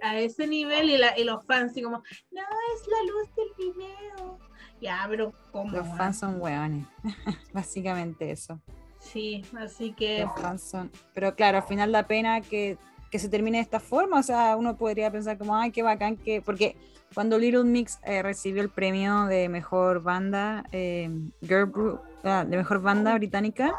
[0.01, 3.73] a, ese, nivel y, la, y los fans así como, no, es la luz del
[3.75, 4.39] video.
[4.79, 5.71] Ya, pero ¿cómo?
[5.71, 6.87] Los fans son hueones,
[7.53, 8.61] básicamente eso.
[8.99, 10.21] Sí, así que...
[10.21, 10.91] Los fans son...
[11.13, 12.77] Pero claro, al final da pena que,
[13.17, 16.17] que se termine de esta forma, o sea, uno podría pensar como, ay, qué bacán
[16.17, 16.39] que...
[16.39, 16.75] Porque
[17.15, 21.09] cuando Little Mix eh, recibió el premio de mejor banda, eh,
[21.41, 23.73] girl group, ah, de mejor banda británica,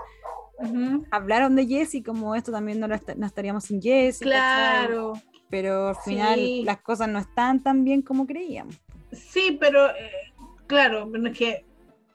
[1.12, 4.24] hablaron de Jessie como esto también no, no estaríamos sin Jessie.
[4.24, 5.12] Claro.
[5.48, 8.74] Pero al final las cosas no están tan bien como creíamos.
[9.12, 10.32] Sí, pero eh,
[10.66, 11.64] claro, es que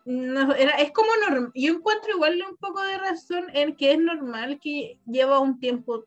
[0.04, 1.52] no, era, es como normal.
[1.56, 6.04] Yo encuentro igual un poco de razón en que es normal que lleva un tiempo,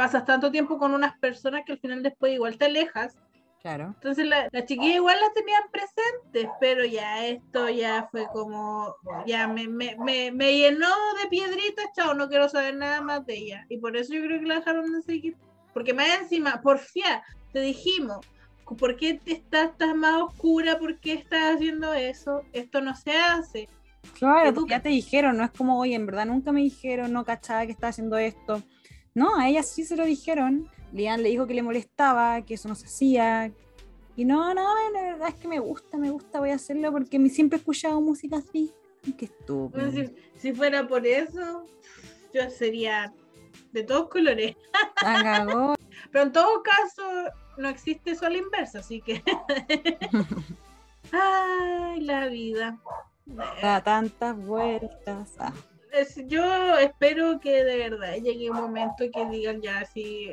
[0.00, 3.18] pasas tanto tiempo con unas personas que al final después igual te alejas
[3.60, 3.92] Claro.
[3.96, 9.46] Entonces la, la chiquilla igual las tenían presentes, pero ya esto ya fue como, ya
[9.48, 10.88] me, me, me, me llenó
[11.22, 13.66] de piedritas, chao, no quiero saber nada más de ella.
[13.68, 15.36] Y por eso yo creo que la dejaron de seguir.
[15.74, 18.26] Porque más encima, porfía, te dijimos,
[18.78, 20.78] ¿por qué estás, estás más oscura?
[20.78, 22.40] ¿Por qué estás haciendo eso?
[22.54, 23.68] Esto no se hace.
[24.18, 27.26] Claro, tú, ya te dijeron, no es como, oye, en verdad nunca me dijeron, no
[27.26, 28.62] cachaba que estaba haciendo esto.
[29.14, 32.68] No, a ella sí se lo dijeron Lian le dijo que le molestaba, que eso
[32.68, 33.52] no se hacía.
[34.16, 37.18] Y no, no, la verdad es que me gusta, me gusta, voy a hacerlo porque
[37.18, 38.72] me siempre he escuchado música así.
[39.16, 39.90] Qué estúpido.
[40.36, 41.64] si, fuera por eso,
[42.34, 43.14] yo sería
[43.72, 44.56] de todos colores.
[46.12, 47.02] Pero en todo caso,
[47.56, 49.22] no existe eso a la inversa, así que.
[51.12, 52.78] Ay, la vida.
[53.62, 55.34] Da tantas vueltas.
[55.38, 55.52] Ah.
[56.26, 60.30] Yo espero que de verdad llegue un momento que digan ya así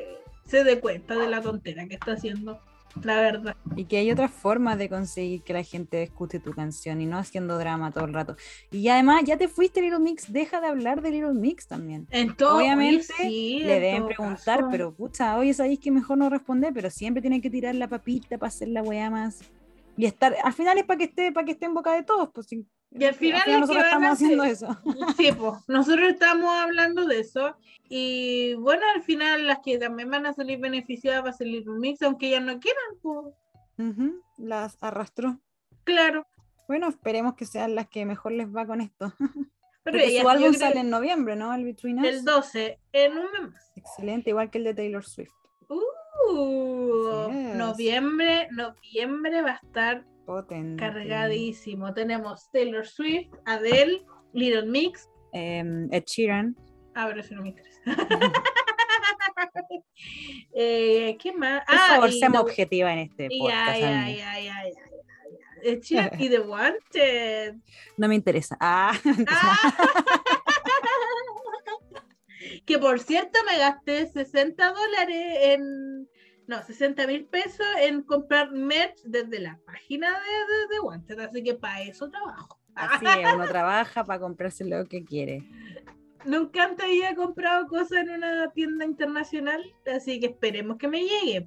[0.48, 2.58] se dé cuenta de la tontera que está haciendo,
[3.02, 3.56] la verdad.
[3.76, 7.18] Y que hay otras formas de conseguir que la gente escuche tu canción y no
[7.18, 8.36] haciendo drama todo el rato.
[8.70, 12.08] Y además, ya te fuiste Little Mix, deja de hablar de Little Mix también.
[12.40, 17.42] Obviamente le deben preguntar, pero pucha, oye, sabéis que mejor no responder, pero siempre tienen
[17.42, 19.40] que tirar la papita para hacer la weá más.
[19.98, 22.30] Y estar, al final es para que esté, para que esté en boca de todos,
[22.32, 22.46] pues
[22.90, 24.78] y al final, nosotros estamos haciendo eso.
[25.16, 27.56] Sí, pues nosotros estamos hablando de eso.
[27.88, 31.80] Y bueno, al final las que también van a salir beneficiadas va a salir un
[31.80, 33.34] mix, aunque ellas no quieran, pues.
[34.36, 35.38] Las arrastró.
[35.84, 36.26] Claro.
[36.66, 39.12] Bueno, esperemos que sean las que mejor les va con esto.
[39.84, 41.54] Pero su álbum sale en noviembre, ¿no?
[41.54, 42.06] El Between Us.
[42.06, 43.72] El 12, en un mes.
[43.74, 45.32] Excelente, igual que el de Taylor Swift.
[46.30, 50.04] Uh, noviembre, noviembre va a estar
[50.76, 51.94] Cargadísimo.
[51.94, 55.08] Tenemos Taylor Swift, Adele, Little Mix.
[55.32, 56.54] Eh, Ed Sheeran.
[56.94, 57.80] Ah, pero eso no me interesa.
[60.54, 61.64] eh, ¿Qué más?
[61.64, 63.80] Por ah, favor, seamos objetiva en este podcast.
[63.80, 64.64] Ya,
[65.62, 67.54] Ed Sheeran y The Wanted.
[67.96, 68.56] No me interesa.
[68.60, 68.92] Ah,
[69.28, 69.74] ah.
[72.66, 76.08] que por cierto me gasté 60 dólares en
[76.48, 81.54] no, 60 mil pesos en comprar merch desde la página de, de, Wanted, así que
[81.54, 82.58] para eso trabajo.
[82.74, 85.46] Así es, uno trabaja para comprarse lo que quiere.
[86.24, 89.62] Nunca antes había comprado cosas en una tienda internacional,
[89.94, 91.46] así que esperemos que me llegue.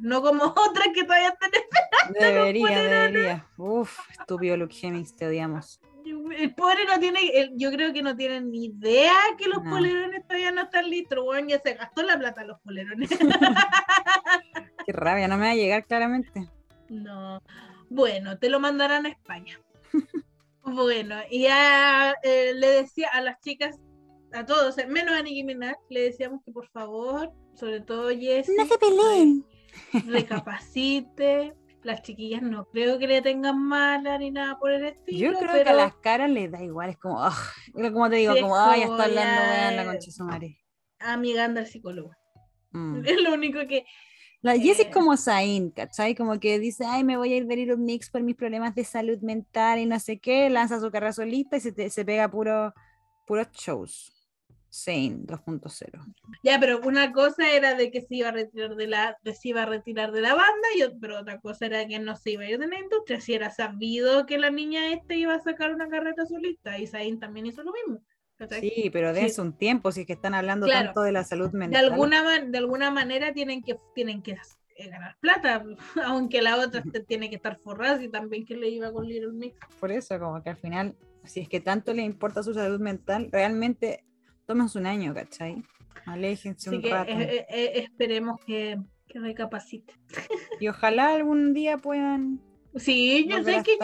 [0.00, 2.18] no como otras que todavía están esperando.
[2.18, 3.46] Debería, debería.
[3.56, 5.80] Uf, estúpido Luke Hemmings, te odiamos.
[6.04, 10.50] El pobre no tiene, yo creo que no tienen ni idea que los polerones todavía
[10.50, 13.10] no están listos, bueno, ya se gastó la plata los polerones.
[14.86, 16.48] Qué rabia, no me va a llegar claramente.
[16.88, 17.40] No.
[17.88, 19.60] Bueno, te lo mandarán a España.
[20.62, 23.78] bueno, y ya eh, le decía a las chicas,
[24.32, 28.66] a todos, menos a Nicki Minaj, le decíamos que por favor, sobre todo Jess, no
[28.66, 29.46] se peleen.
[30.06, 35.32] Recapacite, las chiquillas no creo que le tengan mala ni nada por el estilo.
[35.32, 37.20] Yo creo que a las caras les da igual, es como,
[37.74, 40.58] como te digo, como, ay, está hablando, vean la concha su madre.
[40.98, 42.12] Amiga anda al psicólogo.
[42.70, 43.02] Mm.
[43.06, 43.84] Es lo único que.
[44.40, 46.16] La Jess es eh, como Zayn, ¿cachai?
[46.16, 48.74] Como que dice, ay, me voy a ir a ver un mix por mis problemas
[48.74, 52.74] de salud mental y no sé qué, lanza su carrera y se, se pega puro,
[53.24, 54.11] puros shows.
[54.72, 56.14] Sane 2.0.
[56.42, 59.50] Ya, pero una cosa era de que se iba a retirar de la, de, se
[59.50, 62.44] iba a retirar de la banda, y, pero otra cosa era que no se iba
[62.44, 65.74] a ir de la industria, si era sabido que la niña este iba a sacar
[65.74, 68.02] una carrera solista, y Zayn también hizo lo mismo.
[68.48, 71.78] Sí, pero de un tiempo, si es que están hablando tanto de la salud mental.
[71.78, 74.38] De alguna, de alguna manera tienen que, tienen que
[74.76, 75.64] eh, ganar plata,
[76.06, 79.54] aunque la otra tiene que estar forrada y también que le iba con Little Mix.
[79.78, 83.28] Por eso, como que al final, si es que tanto le importa su salud mental,
[83.30, 84.04] realmente
[84.52, 85.62] Tómense un año, ¿cachai?
[86.04, 87.10] Aléjense un rato.
[87.10, 89.94] Eh, eh, esperemos que, que, recapacite.
[90.60, 92.38] Y ojalá algún día puedan.
[92.76, 93.78] Sí, yo sé que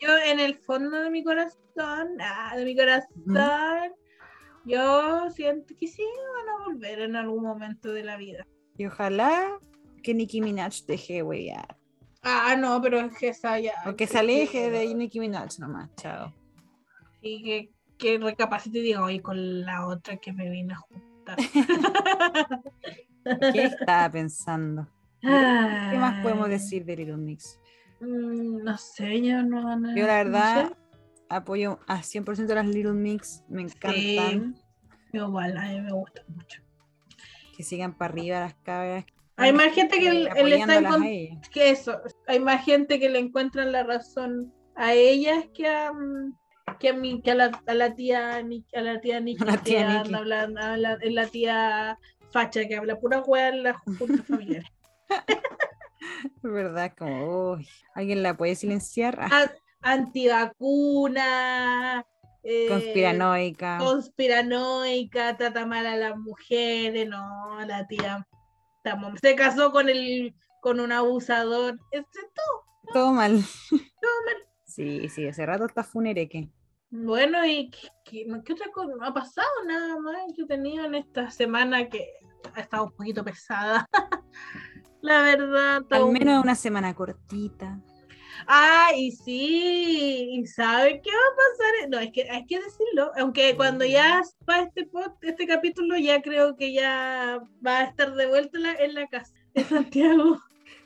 [0.00, 3.92] yo, en el fondo de mi corazón, ah, de mi corazón,
[4.64, 6.02] yo siento que sí
[6.36, 8.46] van a volver en algún momento de la vida.
[8.78, 9.58] Y ojalá
[10.02, 11.76] que Nicki Minaj deje de huevear.
[12.22, 13.74] Ah, no, pero es que esa ya.
[13.84, 16.32] O que se aleje de Nicki Minaj nomás, chao.
[17.20, 21.36] Y que, que recapacite y diga, oye, con la otra que me vine a juntar.
[23.52, 24.86] ¿Qué estaba pensando?
[25.20, 27.58] ¿Qué más podemos decir de Little Mix?
[28.00, 29.76] Mm, no sé, yo no.
[29.76, 30.76] no Yo la no verdad sé.
[31.28, 34.54] apoyo a 100% las Little Mix, me encantan.
[35.12, 36.62] Yo igual, a mí me gusta mucho.
[37.56, 39.04] Que sigan para arriba las cabras.
[39.36, 40.80] Hay más gente que le- le está
[41.52, 46.36] que eso, hay más gente que le encuentran la razón a ellas que a, mm,
[46.78, 49.56] que a, mí, que a, la, a la tía a la tía Nikki, A la
[49.62, 50.14] tía que Nikki.
[50.14, 51.98] a es la tía
[52.30, 54.68] facha que habla pura hueá en las juntas familiares.
[56.42, 59.18] Es verdad, como, uy, ¿alguien la puede silenciar?
[59.32, 59.50] An-
[60.68, 62.04] Antivacuna,
[62.42, 63.78] eh, conspiranoica.
[63.78, 68.26] conspiranoica, trata mal a las mujeres, no, la tía
[68.78, 72.64] estamos- se casó con el con un abusador, es todo.
[72.92, 73.40] Todo mal.
[74.64, 76.48] Sí, sí, hace rato está funereque.
[76.90, 80.94] Bueno, y qué, qué- no- qué otra cosa no ha pasado nada más entretenido en
[80.94, 82.08] esta semana que
[82.54, 83.86] ha estado un poquito pesada.
[85.00, 87.78] La verdad, Al un- menos una semana cortita.
[88.46, 91.90] Ah, y sí, y ¿sabe qué va a pasar?
[91.90, 96.22] No, es que hay que decirlo, aunque cuando ya va este pod- este capítulo, ya
[96.22, 100.38] creo que ya va a estar de vuelta en la, en la casa de Santiago.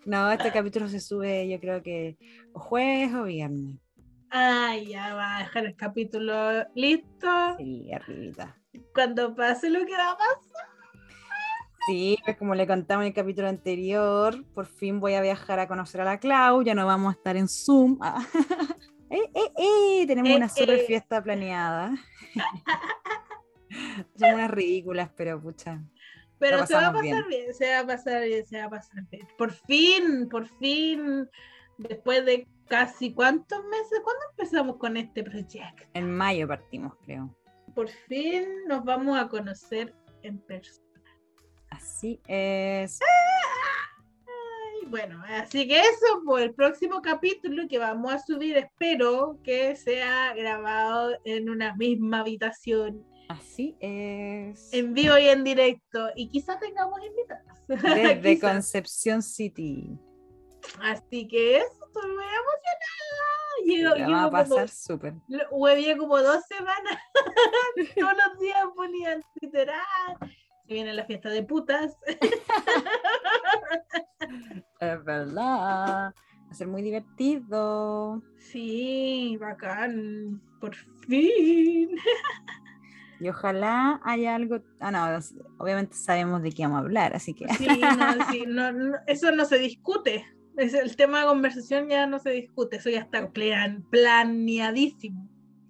[0.05, 2.17] No, este capítulo se sube, yo creo que
[2.55, 3.79] o jueves o viernes.
[4.35, 7.29] Ah, ya va a dejar el capítulo listo.
[7.59, 8.57] Sí, arribita.
[8.95, 10.69] Cuando pase lo que va a pasar.
[11.87, 15.69] Sí, pues como le contamos en el capítulo anterior, por fin voy a viajar a
[15.69, 17.99] conocer a la Clau, ya no vamos a estar en Zoom.
[18.03, 18.25] Ah.
[19.11, 20.07] ¡Eh, eh, eh!
[20.07, 20.85] Tenemos Eh, una super eh.
[20.87, 21.95] fiesta planeada.
[24.17, 25.83] Somos unas ridículas, pero pucha.
[26.39, 27.53] Pero se va a pasar bien.
[27.53, 29.29] se va a pasar bien, se va a pasar bien.
[29.37, 31.29] Por fin, por fin,
[31.77, 35.85] después de casi cuántos meses, ¿cuándo empezamos con este proyecto?
[35.95, 37.37] En mayo partimos, creo.
[37.75, 40.89] Por fin nos vamos a conocer en persona.
[41.71, 43.01] Así es.
[44.89, 50.35] Bueno, así que eso por el próximo capítulo que vamos a subir, espero que sea
[50.35, 54.71] grabado en una misma habitación, Así es.
[54.75, 57.59] en vivo y en directo, y quizás tengamos invitados.
[58.23, 58.39] Desde.
[58.39, 59.99] Concepción City.
[60.81, 62.25] Así que eso, estoy muy
[63.65, 63.97] emocionada.
[63.97, 65.15] Llego, va a pasar súper.
[65.51, 66.99] huevié como dos semanas.
[67.99, 70.17] Todos los días ponía en Twitter, "Ah,
[70.67, 71.97] se viene la fiesta de putas.
[74.81, 76.13] Es verdad.
[76.13, 78.21] Va a ser muy divertido.
[78.39, 80.75] Sí, bacán, por
[81.07, 81.91] fin.
[83.21, 84.61] Y ojalá haya algo.
[84.81, 85.07] Ah, no,
[85.59, 87.47] obviamente sabemos de qué vamos a hablar, así que.
[87.55, 90.27] Sí, no, sí, no, no, eso no se discute.
[90.57, 95.29] Es el tema de conversación ya no se discute, eso ya está plan, planeadísimo.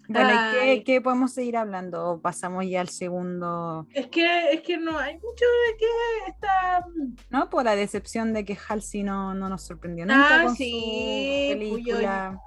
[0.09, 0.79] Bueno, ¿y Ay.
[0.79, 2.11] qué, qué podemos seguir hablando?
[2.11, 3.87] ¿O pasamos ya al segundo?
[3.95, 5.87] Es que, es que no hay mucho de qué
[6.31, 6.85] está.
[7.31, 7.49] ¿No?
[7.49, 11.59] Por la decepción de que Halsey no, no nos sorprendió nunca Ah, con sí, su
[11.59, 12.41] pues yo- película.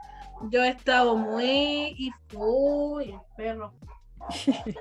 [0.51, 1.95] Yo he estado muy.
[1.97, 3.73] Y uy, el perro.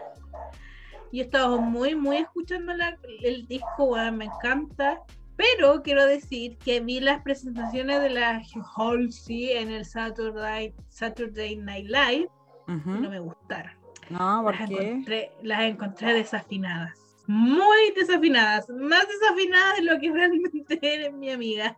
[1.13, 5.01] Yo he estado muy, muy escuchando la- el disco, weón, me encanta.
[5.37, 8.41] Pero quiero decir que vi las presentaciones de la
[8.77, 12.29] Halsey en el Saturday, Saturday Night Live
[12.69, 12.91] Ujú.
[12.97, 13.73] y no me gustaron.
[14.11, 14.75] No, ¿por Las qué?
[14.75, 16.99] encontré, las encontré desafinadas.
[17.27, 18.69] Muy desafinadas.
[18.69, 21.77] Más desafinadas de lo que realmente eres mi amiga.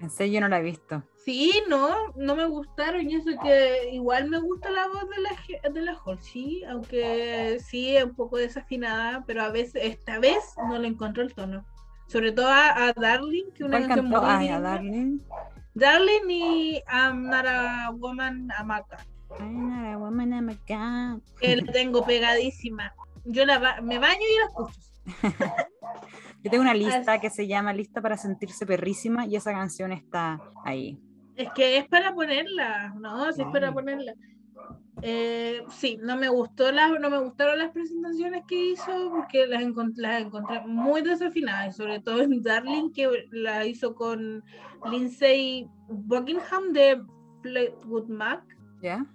[0.00, 1.02] En serio, yo no la he visto.
[1.16, 5.70] Sí, no, no me gustaron y eso que igual me gusta la voz de la,
[5.70, 10.38] de la Halsey, aunque sí es un poco desafinada, pero a veces, esta vez
[10.68, 11.66] no le encontró el tono.
[12.08, 14.60] Sobre todo a, a Darling, que una ¿Cuál canción muy Ay, a.
[14.60, 15.20] Darling.
[15.74, 18.98] Darling y I'm Not a Woman, Amaka.
[19.38, 21.22] I'm not a woman, I'm a god.
[21.38, 22.92] Que la tengo pegadísima.
[23.26, 24.80] Yo la ba- me baño y la escucho.
[26.42, 29.92] Yo tengo una lista Así- que se llama Lista para sentirse perrísima y esa canción
[29.92, 30.98] está ahí.
[31.36, 34.14] Es que es para ponerla, no, sí es para ponerla.
[35.02, 39.62] Eh, sí, no me gustó las, no me gustaron las presentaciones que hizo porque las,
[39.62, 44.42] encont- las encontré muy desafinadas, sobre todo en Darling que la hizo con
[44.90, 47.00] Lindsay Buckingham de
[47.42, 48.42] Fleetwood Mac,
[48.82, 49.06] ¿Ya?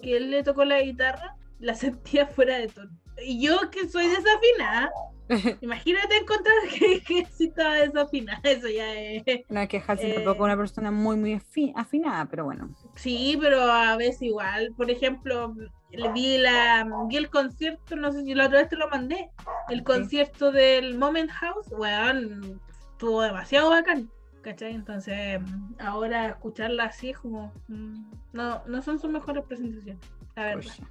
[0.00, 1.34] que él le tocó la guitarra.
[1.58, 2.90] la sentía fuera de tono.
[3.24, 4.90] Y yo que soy desafinada,
[5.62, 9.24] imagínate encontrar que, que sí estaba desafinada, eso ya es...
[9.48, 12.68] No es que Halsey Eh, tampoco es una persona muy, muy afi- afinada, pero bueno.
[12.96, 14.72] Sí, pero a veces igual.
[14.76, 15.54] Por ejemplo,
[16.14, 19.30] vi, la, vi el concierto, no sé si la otra vez te lo mandé,
[19.68, 22.60] el concierto del Moment House, weón,
[22.92, 24.10] estuvo demasiado bacán.
[24.42, 24.74] ¿Cachai?
[24.74, 25.40] Entonces,
[25.78, 27.52] ahora escucharla así como.
[27.68, 29.98] mm, No, no son sus mejores presentaciones,
[30.36, 30.62] la verdad.
[30.62, 30.90] Pucha,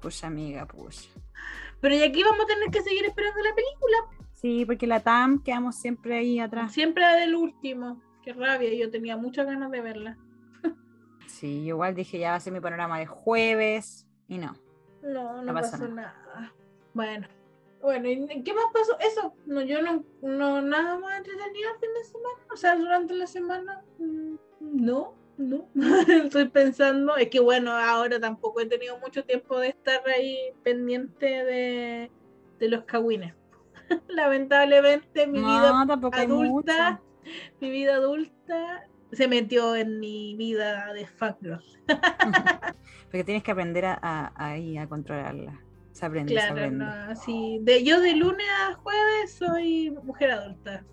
[0.00, 1.08] pucha amiga, pucha.
[1.80, 3.96] Pero y aquí vamos a tener que seguir esperando la película.
[4.32, 6.72] Sí, porque la TAM quedamos siempre ahí atrás.
[6.72, 8.00] Siempre del último.
[8.22, 10.16] Qué rabia, yo tenía muchas ganas de verla.
[11.34, 14.56] Sí, igual dije ya va a ser mi panorama de jueves y no.
[15.02, 16.52] No, no, pasó nada.
[16.94, 17.26] Bueno.
[17.82, 18.96] Bueno, ¿y qué más pasó?
[19.00, 22.38] Eso, no, yo no, no, nada más entretenido el fin de semana.
[22.50, 25.68] O sea, durante la semana, mm, no, no.
[26.24, 31.26] Estoy pensando, es que bueno, ahora tampoco he tenido mucho tiempo de estar ahí pendiente
[31.26, 32.10] de,
[32.58, 33.34] de los cagüines.
[34.08, 37.02] Lamentablemente mi vida no, adulta,
[37.60, 41.60] mi vida adulta se metió en mi vida de fangirl.
[43.04, 45.60] Porque tienes que aprender a, a, a controlarla.
[45.92, 46.84] Se aprende, se Claro, aprende.
[46.84, 47.58] no, sí.
[47.62, 50.84] De, yo de lunes a jueves soy mujer adulta.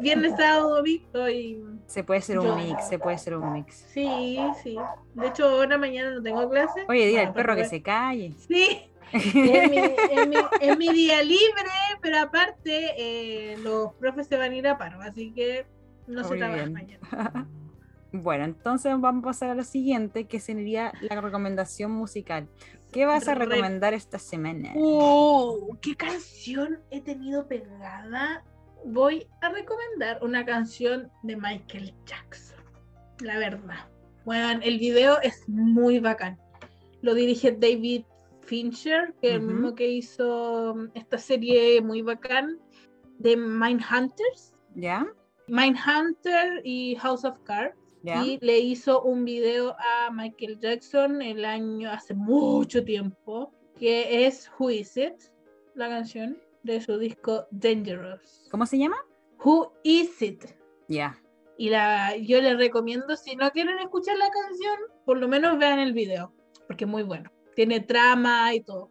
[0.00, 1.64] Viernes, sábado, domingo soy...
[1.86, 3.74] Se puede ser un Yo- mix, se puede ser un mix.
[3.92, 4.76] Sí, sí.
[5.14, 6.84] De hecho, ahora mañana no tengo clase.
[6.88, 8.32] Oye, dile al Bueno, perro que se calle.
[8.46, 14.36] Sí, es mi, es mi- es mi día libre, pero aparte eh, los profes se
[14.36, 15.66] van a ir a paro, así que
[16.08, 16.72] no se Muy trabaja bien.
[16.72, 17.48] mañana.
[18.10, 22.48] Bueno, entonces vamos a pasar a lo siguiente, que sería la recomendación musical.
[22.90, 24.70] ¿Qué vas a Re- recomendar esta semana?
[24.76, 25.76] ¡Oh!
[25.82, 28.42] ¿Qué canción he tenido pegada?
[28.86, 32.56] Voy a recomendar una canción de Michael Jackson.
[33.20, 33.90] La verdad.
[34.24, 36.38] Bueno, el video es muy bacán.
[37.02, 38.04] Lo dirige David
[38.40, 42.56] Fincher, que es el mismo que hizo esta serie muy bacán
[43.18, 44.54] de Mindhunters.
[44.74, 45.06] ¿Ya?
[45.48, 47.76] Mindhunter y House of Cards.
[48.04, 54.50] Y le hizo un video a Michael Jackson el año, hace mucho tiempo, que es
[54.58, 55.14] Who Is It,
[55.74, 58.48] la canción de su disco Dangerous.
[58.50, 58.96] ¿Cómo se llama?
[59.44, 60.44] Who Is It.
[60.88, 61.20] Ya.
[61.58, 65.80] Y la, yo les recomiendo, si no quieren escuchar la canción, por lo menos vean
[65.80, 66.32] el video,
[66.66, 67.30] porque es muy bueno.
[67.56, 68.90] Tiene trama y todo.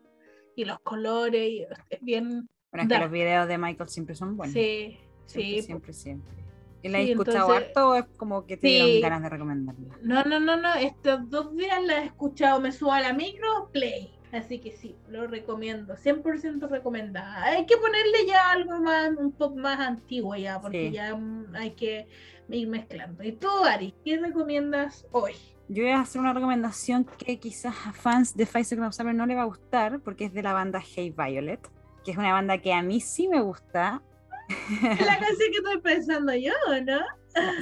[0.55, 2.47] Y los colores, y es bien...
[2.71, 4.53] Bueno, es que los videos de Michael siempre son buenos.
[4.53, 5.61] Sí, Siempre, sí.
[5.61, 6.36] siempre, siempre.
[6.83, 8.73] ¿Y la Sí, he escuchado entonces- harto o es como que te Sí.
[8.75, 9.97] dieron ganas de recomendarla?
[10.01, 10.73] No, no, no, no.
[10.75, 12.59] Estos dos días la he escuchado.
[12.59, 14.13] Me subo a la micro, play.
[14.31, 15.95] Así que sí, lo recomiendo.
[15.95, 17.43] 100% recomendada.
[17.45, 20.93] Hay que ponerle ya algo más, un poco más antiguo ya, porque Sí.
[20.93, 22.07] ya mm, hay que
[22.49, 23.23] ir mezclando.
[23.23, 25.33] ¿Y tú, Ari, qué recomiendas hoy?
[25.69, 29.15] Yo voy a hacer una recomendación que quizás a fans de Five Seconds of Summer
[29.15, 31.59] no le va a gustar, porque es de la banda Hey Violet,
[32.05, 34.01] que es una banda que a mí sí me gusta.
[34.99, 36.53] Es la canción que estoy pensando yo,
[36.85, 36.99] ¿no?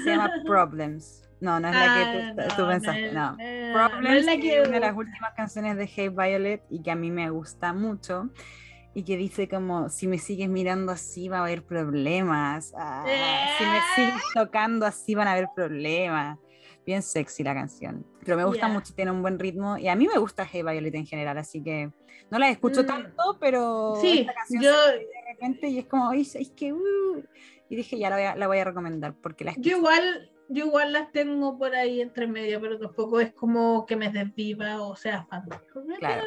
[0.03, 1.21] Se llama Problems.
[1.41, 2.01] No, no es la que
[2.41, 3.31] Ah, tú, tú no, pensaste, es- no.
[3.31, 4.61] no, Problems es la es que...
[4.61, 8.29] una de las últimas canciones de Hey Violet y que a mí me gusta mucho
[8.93, 13.03] y que dice como si me sigues mirando así va a haber problemas Ah,
[13.57, 16.39] si me sigues tocando así van a haber problemas
[16.85, 18.73] bien sexy la canción pero me gusta Ya.
[18.73, 21.61] mucho tiene un buen ritmo y a mí me gusta Hey Violet en general así
[21.61, 21.91] que
[22.31, 22.85] no la escucho Mm.
[22.85, 24.25] tanto pero Sí,
[24.61, 24.71] yo,
[25.35, 27.23] repente y es como "Ay, es que uh",
[27.69, 30.31] y dije ya la voy a, la voy a recomendar porque la yo igual...
[30.47, 34.79] Yo igual las tengo por ahí entre medio, pero tampoco es como que me desviva
[34.79, 35.41] o sea fan.
[35.97, 36.21] Claro.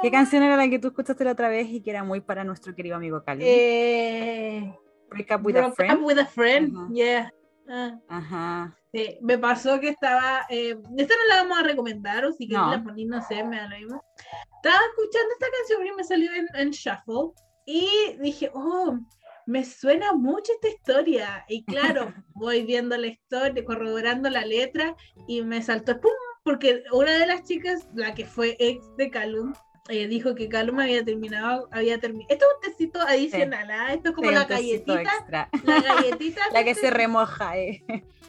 [0.00, 2.42] ¿Qué canción era la que tú escuchaste la otra vez y que era muy para
[2.42, 3.46] nuestro querido amigo Calvin?
[3.46, 4.74] Eh,
[5.10, 5.92] Break Up with a Friend.
[6.00, 6.88] Up with a Friend, Ajá.
[6.90, 7.32] yeah.
[7.68, 8.76] Ah, Ajá.
[8.94, 9.18] sí.
[9.20, 10.46] Me pasó que estaba.
[10.48, 12.70] Eh, esta no la vamos a recomendar, o si quieres No.
[12.72, 14.02] la poní, no sé, me da lo mismo.
[14.56, 17.32] Estaba escuchando esta canción y me salió en, en Shuffle.
[17.72, 18.98] Y dije, oh,
[19.46, 21.44] me suena mucho esta historia.
[21.48, 24.96] Y claro, voy viendo la historia, corroborando la letra,
[25.28, 26.10] y me saltó ¡pum!
[26.42, 29.52] Porque una de las chicas, la que fue ex de Calum,
[29.88, 32.28] eh, dijo que Calum había terminado, había terminado.
[32.32, 33.92] Esto es un tecito adicional, ¿ah?
[33.94, 35.02] Esto es como Sí, la galletita.
[35.02, 35.48] extra.
[35.64, 36.40] La galletita.
[36.52, 37.82] La que se remoja, eh.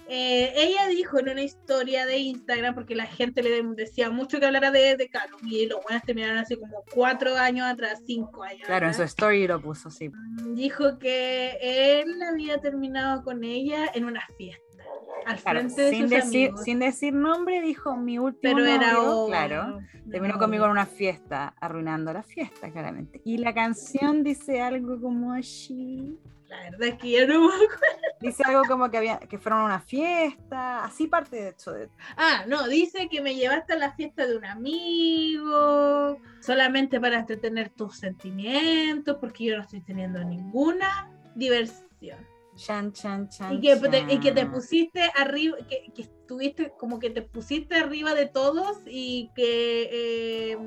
[0.07, 4.45] eh, ella dijo en una historia de Instagram, porque la gente le decía mucho que
[4.45, 8.65] hablara de, de Calum, y los buenos terminaron hace como cuatro años atrás, cinco años.
[8.65, 9.11] Claro, en su atrás.
[9.11, 10.09] story lo puso, sí.
[10.53, 11.57] Dijo que
[12.01, 14.63] él había terminado con ella en una fiesta,
[15.25, 16.63] al Claro, frente de sin sus decir, amigos.
[16.63, 19.79] sin decir nombre, dijo mi último pero era novio", obvio, claro.
[20.09, 23.21] Terminó conmigo en una fiesta, arruinando la fiesta, claramente.
[23.23, 26.17] Y la canción dice algo como así.
[26.47, 27.77] La verdad es que yo no me acuerdo.
[28.19, 31.71] Dice algo como que había que fueron a una fiesta, así parte de hecho.
[31.71, 31.87] De...
[32.17, 37.69] Ah, no, dice que me llevaste a la fiesta de un amigo, solamente para entretener
[37.69, 42.19] tus sentimientos, porque yo no estoy teniendo ninguna diversión.
[42.55, 46.99] Chan, chan, chan, y, que te, y que te pusiste arriba, que, que, estuviste como
[46.99, 50.57] que te pusiste arriba de todos y que eh,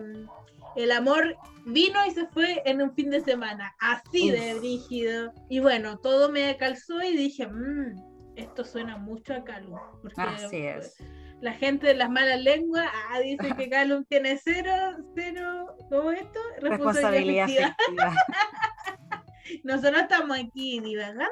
[0.76, 5.32] el amor vino y se fue en un fin de semana, así de rígido.
[5.48, 7.94] Y bueno, todo me calzó y dije, mmm,
[8.36, 9.78] esto suena mucho a Calum.
[10.02, 10.96] Porque así es.
[11.40, 14.72] La gente de las malas lenguas ah, dice que Calum tiene cero,
[15.14, 16.40] cero, ¿cómo esto?
[16.60, 17.48] Responsabilidad
[19.62, 21.26] Nosotros estamos aquí divagando,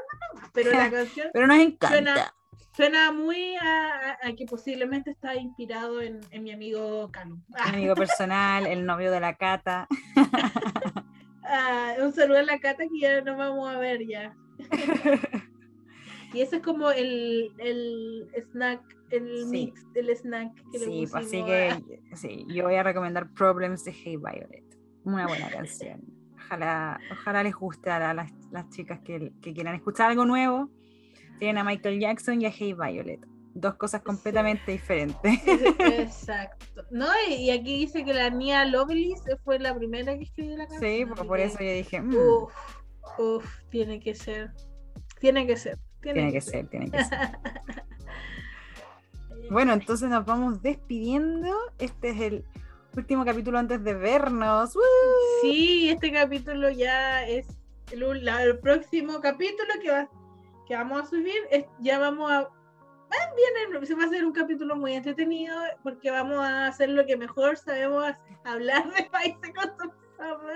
[0.53, 2.35] pero la canción pero nos encanta.
[2.75, 7.43] Suena muy a, que posiblemente está inspirado en, mi amigo Cano.
[7.49, 9.89] Mi amigo personal, el novio de la Cata.
[11.55, 14.35] Ah, un saludo a la Cata que ya nos vamos a ver ya.
[16.33, 21.27] y ese es como el, el snack, el mix del snack que le Sí, pues
[21.27, 24.65] así que sí, yo voy a recomendar Problems de Hey Violet.
[25.05, 26.22] Una buena canción.
[26.53, 30.68] Ojalá, ojalá les guste a las, las chicas que, que quieran escuchar algo nuevo
[31.38, 33.20] tienen a Michael Jackson y a Hey Violet.
[33.55, 35.40] Dos cosas completamente diferentes.
[35.78, 36.84] Exacto.
[36.90, 40.90] No, y aquí dice que la Nia Lovelace fue la primera que escribió la canción.
[40.90, 42.03] Sí, por, por eso yo dije.
[42.03, 42.14] Mm".
[42.14, 42.55] Uf,
[43.18, 44.53] uf, tiene que ser.
[45.20, 45.78] Tiene que ser.
[46.03, 47.18] Tiene, que, ser, tiene que ser.
[49.50, 51.57] bueno, entonces nos vamos despidiendo.
[51.78, 52.44] Este es el
[52.97, 54.76] último capítulo antes de vernos.
[55.40, 57.47] Sí, este capítulo ya es
[57.90, 60.09] el, el próximo capítulo que va
[60.66, 61.43] que vamos a subir,
[61.80, 62.38] ya vamos a...
[62.40, 67.05] Ah, viene, se va a hacer un capítulo muy entretenido porque vamos a hacer lo
[67.05, 68.14] que mejor sabemos
[68.45, 69.93] hablar de países con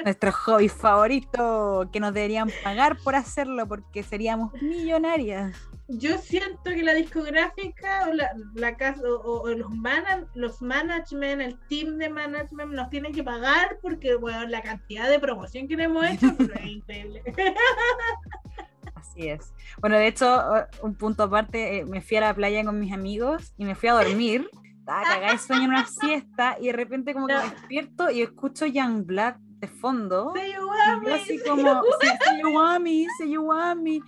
[0.05, 5.55] Nuestro hobby favorito, que nos deberían pagar por hacerlo porque seríamos millonarias.
[5.89, 11.59] Yo siento que la discográfica o la, la casa o, los, man, los management, el
[11.69, 16.05] team de management nos tienen que pagar porque bueno, la cantidad de promoción que hemos
[16.05, 17.23] hecho es increíble.
[18.97, 19.53] Así es.
[19.79, 20.43] Bueno, de hecho,
[20.83, 23.89] un punto aparte, eh, me fui a la playa con mis amigos y me fui
[23.89, 24.49] a dormir.
[24.81, 28.23] Estaba cagada de sueño en una siesta y de repente como que me despierto y
[28.23, 30.33] escucho Young Black de fondo.
[30.35, 31.15] Say you want me.
[31.15, 34.01] así como, say you want me, say you want me.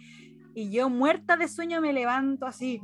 [0.59, 2.81] Y yo muerta de sueño me levanto así,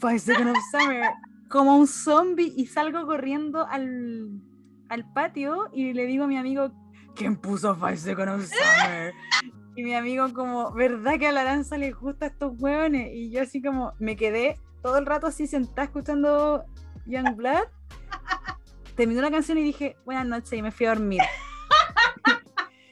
[0.00, 1.04] Five Seconds of Summer,
[1.48, 4.28] como un zombie y salgo corriendo al,
[4.88, 6.72] al patio y le digo a mi amigo,
[7.14, 9.14] ¿quién puso Five Seconds of Summer?
[9.76, 13.12] Y mi amigo como, ¿verdad que a la danza le gusta estos hueones?
[13.14, 16.64] Y yo así como, me quedé todo el rato así sentada escuchando
[17.06, 17.68] Young Blood.
[18.96, 21.20] Terminó la canción y dije, buenas noches y me fui a dormir.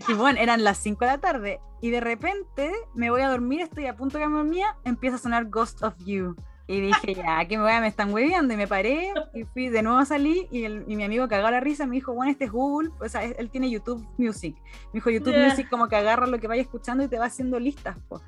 [0.09, 1.61] Y bueno, eran las 5 de la tarde.
[1.81, 5.17] Y de repente me voy a dormir, estoy a punto de que me dormía, empieza
[5.17, 6.35] a sonar Ghost of You.
[6.71, 8.53] Y dije, ya, que me voy a, me están hueviando.
[8.53, 10.47] Y me paré y fui de nuevo a salir.
[10.51, 11.87] Y, el, y mi amigo cagó la risa.
[11.87, 12.91] Me dijo, bueno, este es Google.
[13.01, 14.55] O sea, él tiene YouTube Music.
[14.93, 17.59] Me dijo, YouTube Music, como que agarra lo que vaya escuchando y te va haciendo
[17.59, 17.97] listas.
[18.07, 18.21] Po.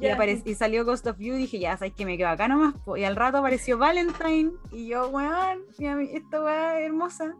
[0.00, 1.34] Y, salió Ghost of You.
[1.34, 2.74] Y dije, ya, sabes que me quedo acá nomás.
[2.84, 2.96] Po.
[2.96, 4.50] Y al rato apareció Valentine.
[4.72, 7.36] Y yo, weón, esta weá hermosa.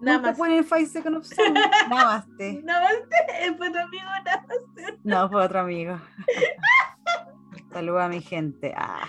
[0.00, 0.38] Nada más.
[0.38, 1.70] ponen Seconds of Summer.
[1.88, 2.62] Namaste.
[2.62, 3.54] Namaste.
[3.56, 4.98] Fue tu amigo, Namaste.
[5.04, 6.00] No, fue otro amigo.
[7.72, 8.72] Saluda a mi gente.
[8.76, 9.08] Ah.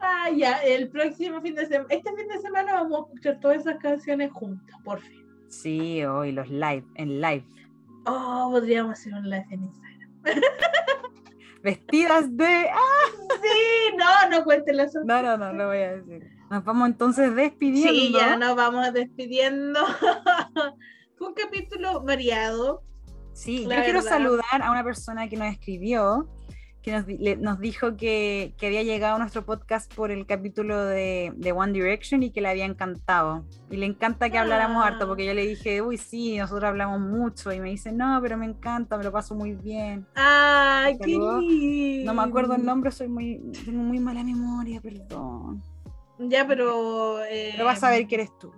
[0.00, 3.58] Ah, ya, el próximo fin de semana, este fin de semana vamos a escuchar todas
[3.58, 5.24] esas canciones juntas, por fin.
[5.48, 7.44] Sí, hoy los live, en live.
[8.06, 10.10] Oh, podríamos hacer un live en Instagram.
[11.62, 12.68] Vestidas de.
[12.72, 12.78] ¡Ah!
[13.40, 14.84] Sí, no, no cuéntenlo.
[15.04, 16.28] No, no, no, lo voy a decir.
[16.52, 17.92] Nos vamos entonces despidiendo.
[17.94, 19.80] Sí, ya nos vamos despidiendo.
[21.16, 22.82] Fue un capítulo variado.
[23.32, 26.28] Sí, yo quiero saludar a una persona que nos escribió
[26.82, 32.22] que nos, dijo que, había llegado a nuestro podcast por el capítulo de, One Direction
[32.24, 33.46] y que le había encantado.
[33.70, 37.52] Y le encanta que habláramos harto, porque yo le dije, uy, sí, nosotros hablamos mucho.
[37.52, 40.06] Y me dice, no, pero me encanta, me lo paso muy bien.
[40.16, 42.12] ¡Ay, qué lindo!
[42.12, 45.62] No me acuerdo el nombre, soy muy, tengo muy mala memoria, perdón.
[46.18, 47.22] Ya, pero.
[47.24, 47.50] Eh...
[47.52, 48.52] Pero vas a ver quién eres tú.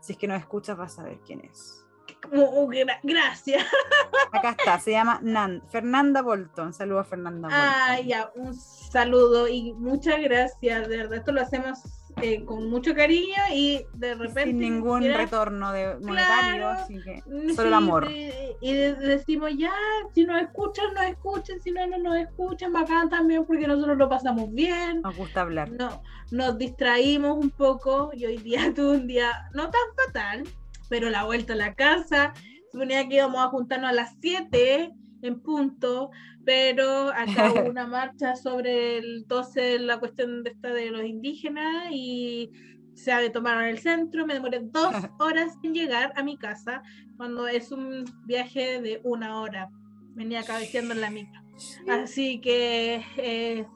[0.00, 1.84] Si es que no escuchas, vas a ver quién es.
[2.32, 2.68] Oh,
[3.02, 3.64] gracias.
[4.32, 6.72] Acá está, se llama Nan, Fernanda Bolton.
[6.72, 7.62] Saludos a Fernanda Bolton.
[7.62, 11.18] Ah, ya, un saludo y muchas gracias, de verdad.
[11.18, 11.80] Esto lo hacemos
[12.22, 14.50] eh, con mucho cariño y de repente.
[14.50, 17.22] Sin ningún retorno de monetario, así que
[17.54, 18.08] solo el amor.
[18.10, 19.72] y decimos, ya,
[20.14, 24.08] si nos escuchan, nos escuchen, si no, no nos escuchan, bacán también, porque nosotros lo
[24.08, 25.02] pasamos bien.
[25.02, 25.70] Nos gusta hablar.
[25.70, 30.44] No, nos distraímos un poco y hoy día tuve un día no tan fatal
[30.88, 32.32] pero la vuelta a la casa,
[32.70, 34.92] suponía que íbamos a juntarnos a las 7
[35.24, 36.10] en punto,
[36.44, 41.88] pero acá hubo una marcha sobre el 12, la cuestión de esta de los indígenas
[41.90, 42.50] y
[42.94, 46.82] se tomaron el centro, me demoré dos horas en llegar a mi casa,
[47.16, 49.70] cuando es un viaje de una hora.
[50.14, 51.40] Venía cabeceando en la micro.
[51.88, 53.66] Así que eh,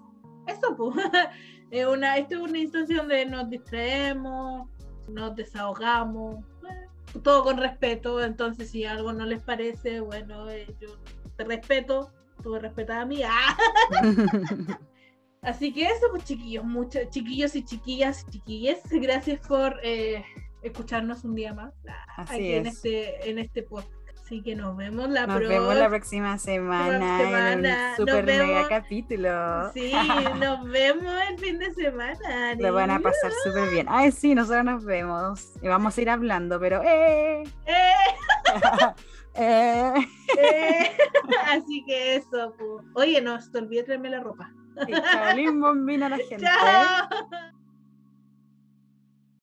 [0.47, 0.95] eso, pues.
[1.71, 4.69] es una, esto es una instancia donde nos distraemos,
[5.09, 6.45] nos desahogamos,
[7.23, 8.23] todo con respeto.
[8.23, 10.89] Entonces, si algo no les parece, bueno, eh, yo
[11.39, 12.13] te respeto,
[12.43, 13.23] tú me respetas a mí.
[13.25, 13.57] ¡Ah!
[15.43, 20.25] Así que eso, pues chiquillos, muchos chiquillos y chiquillas, chiquillas, gracias por eh,
[20.63, 21.73] escucharnos un día más
[22.17, 23.95] aquí en este, en este podcast.
[24.21, 27.95] Así que nos vemos la, nos vemos la próxima semana, semana.
[27.95, 29.73] En un super mega capítulo.
[29.73, 29.93] Sí,
[30.41, 32.55] nos vemos el fin de semana.
[32.59, 33.87] Lo van a pasar súper bien.
[33.89, 35.53] Ay, sí, nosotros nos vemos.
[35.63, 37.45] Y vamos a ir hablando, pero ¡eh!
[37.65, 37.95] ¡Eh!
[39.39, 39.95] eh.
[40.39, 40.91] eh.
[41.51, 42.85] Así que eso, pues.
[42.95, 44.53] Oye, no te olvides traerme la ropa.
[45.37, 46.45] Y Bombina la gente.
[46.45, 47.09] Chao.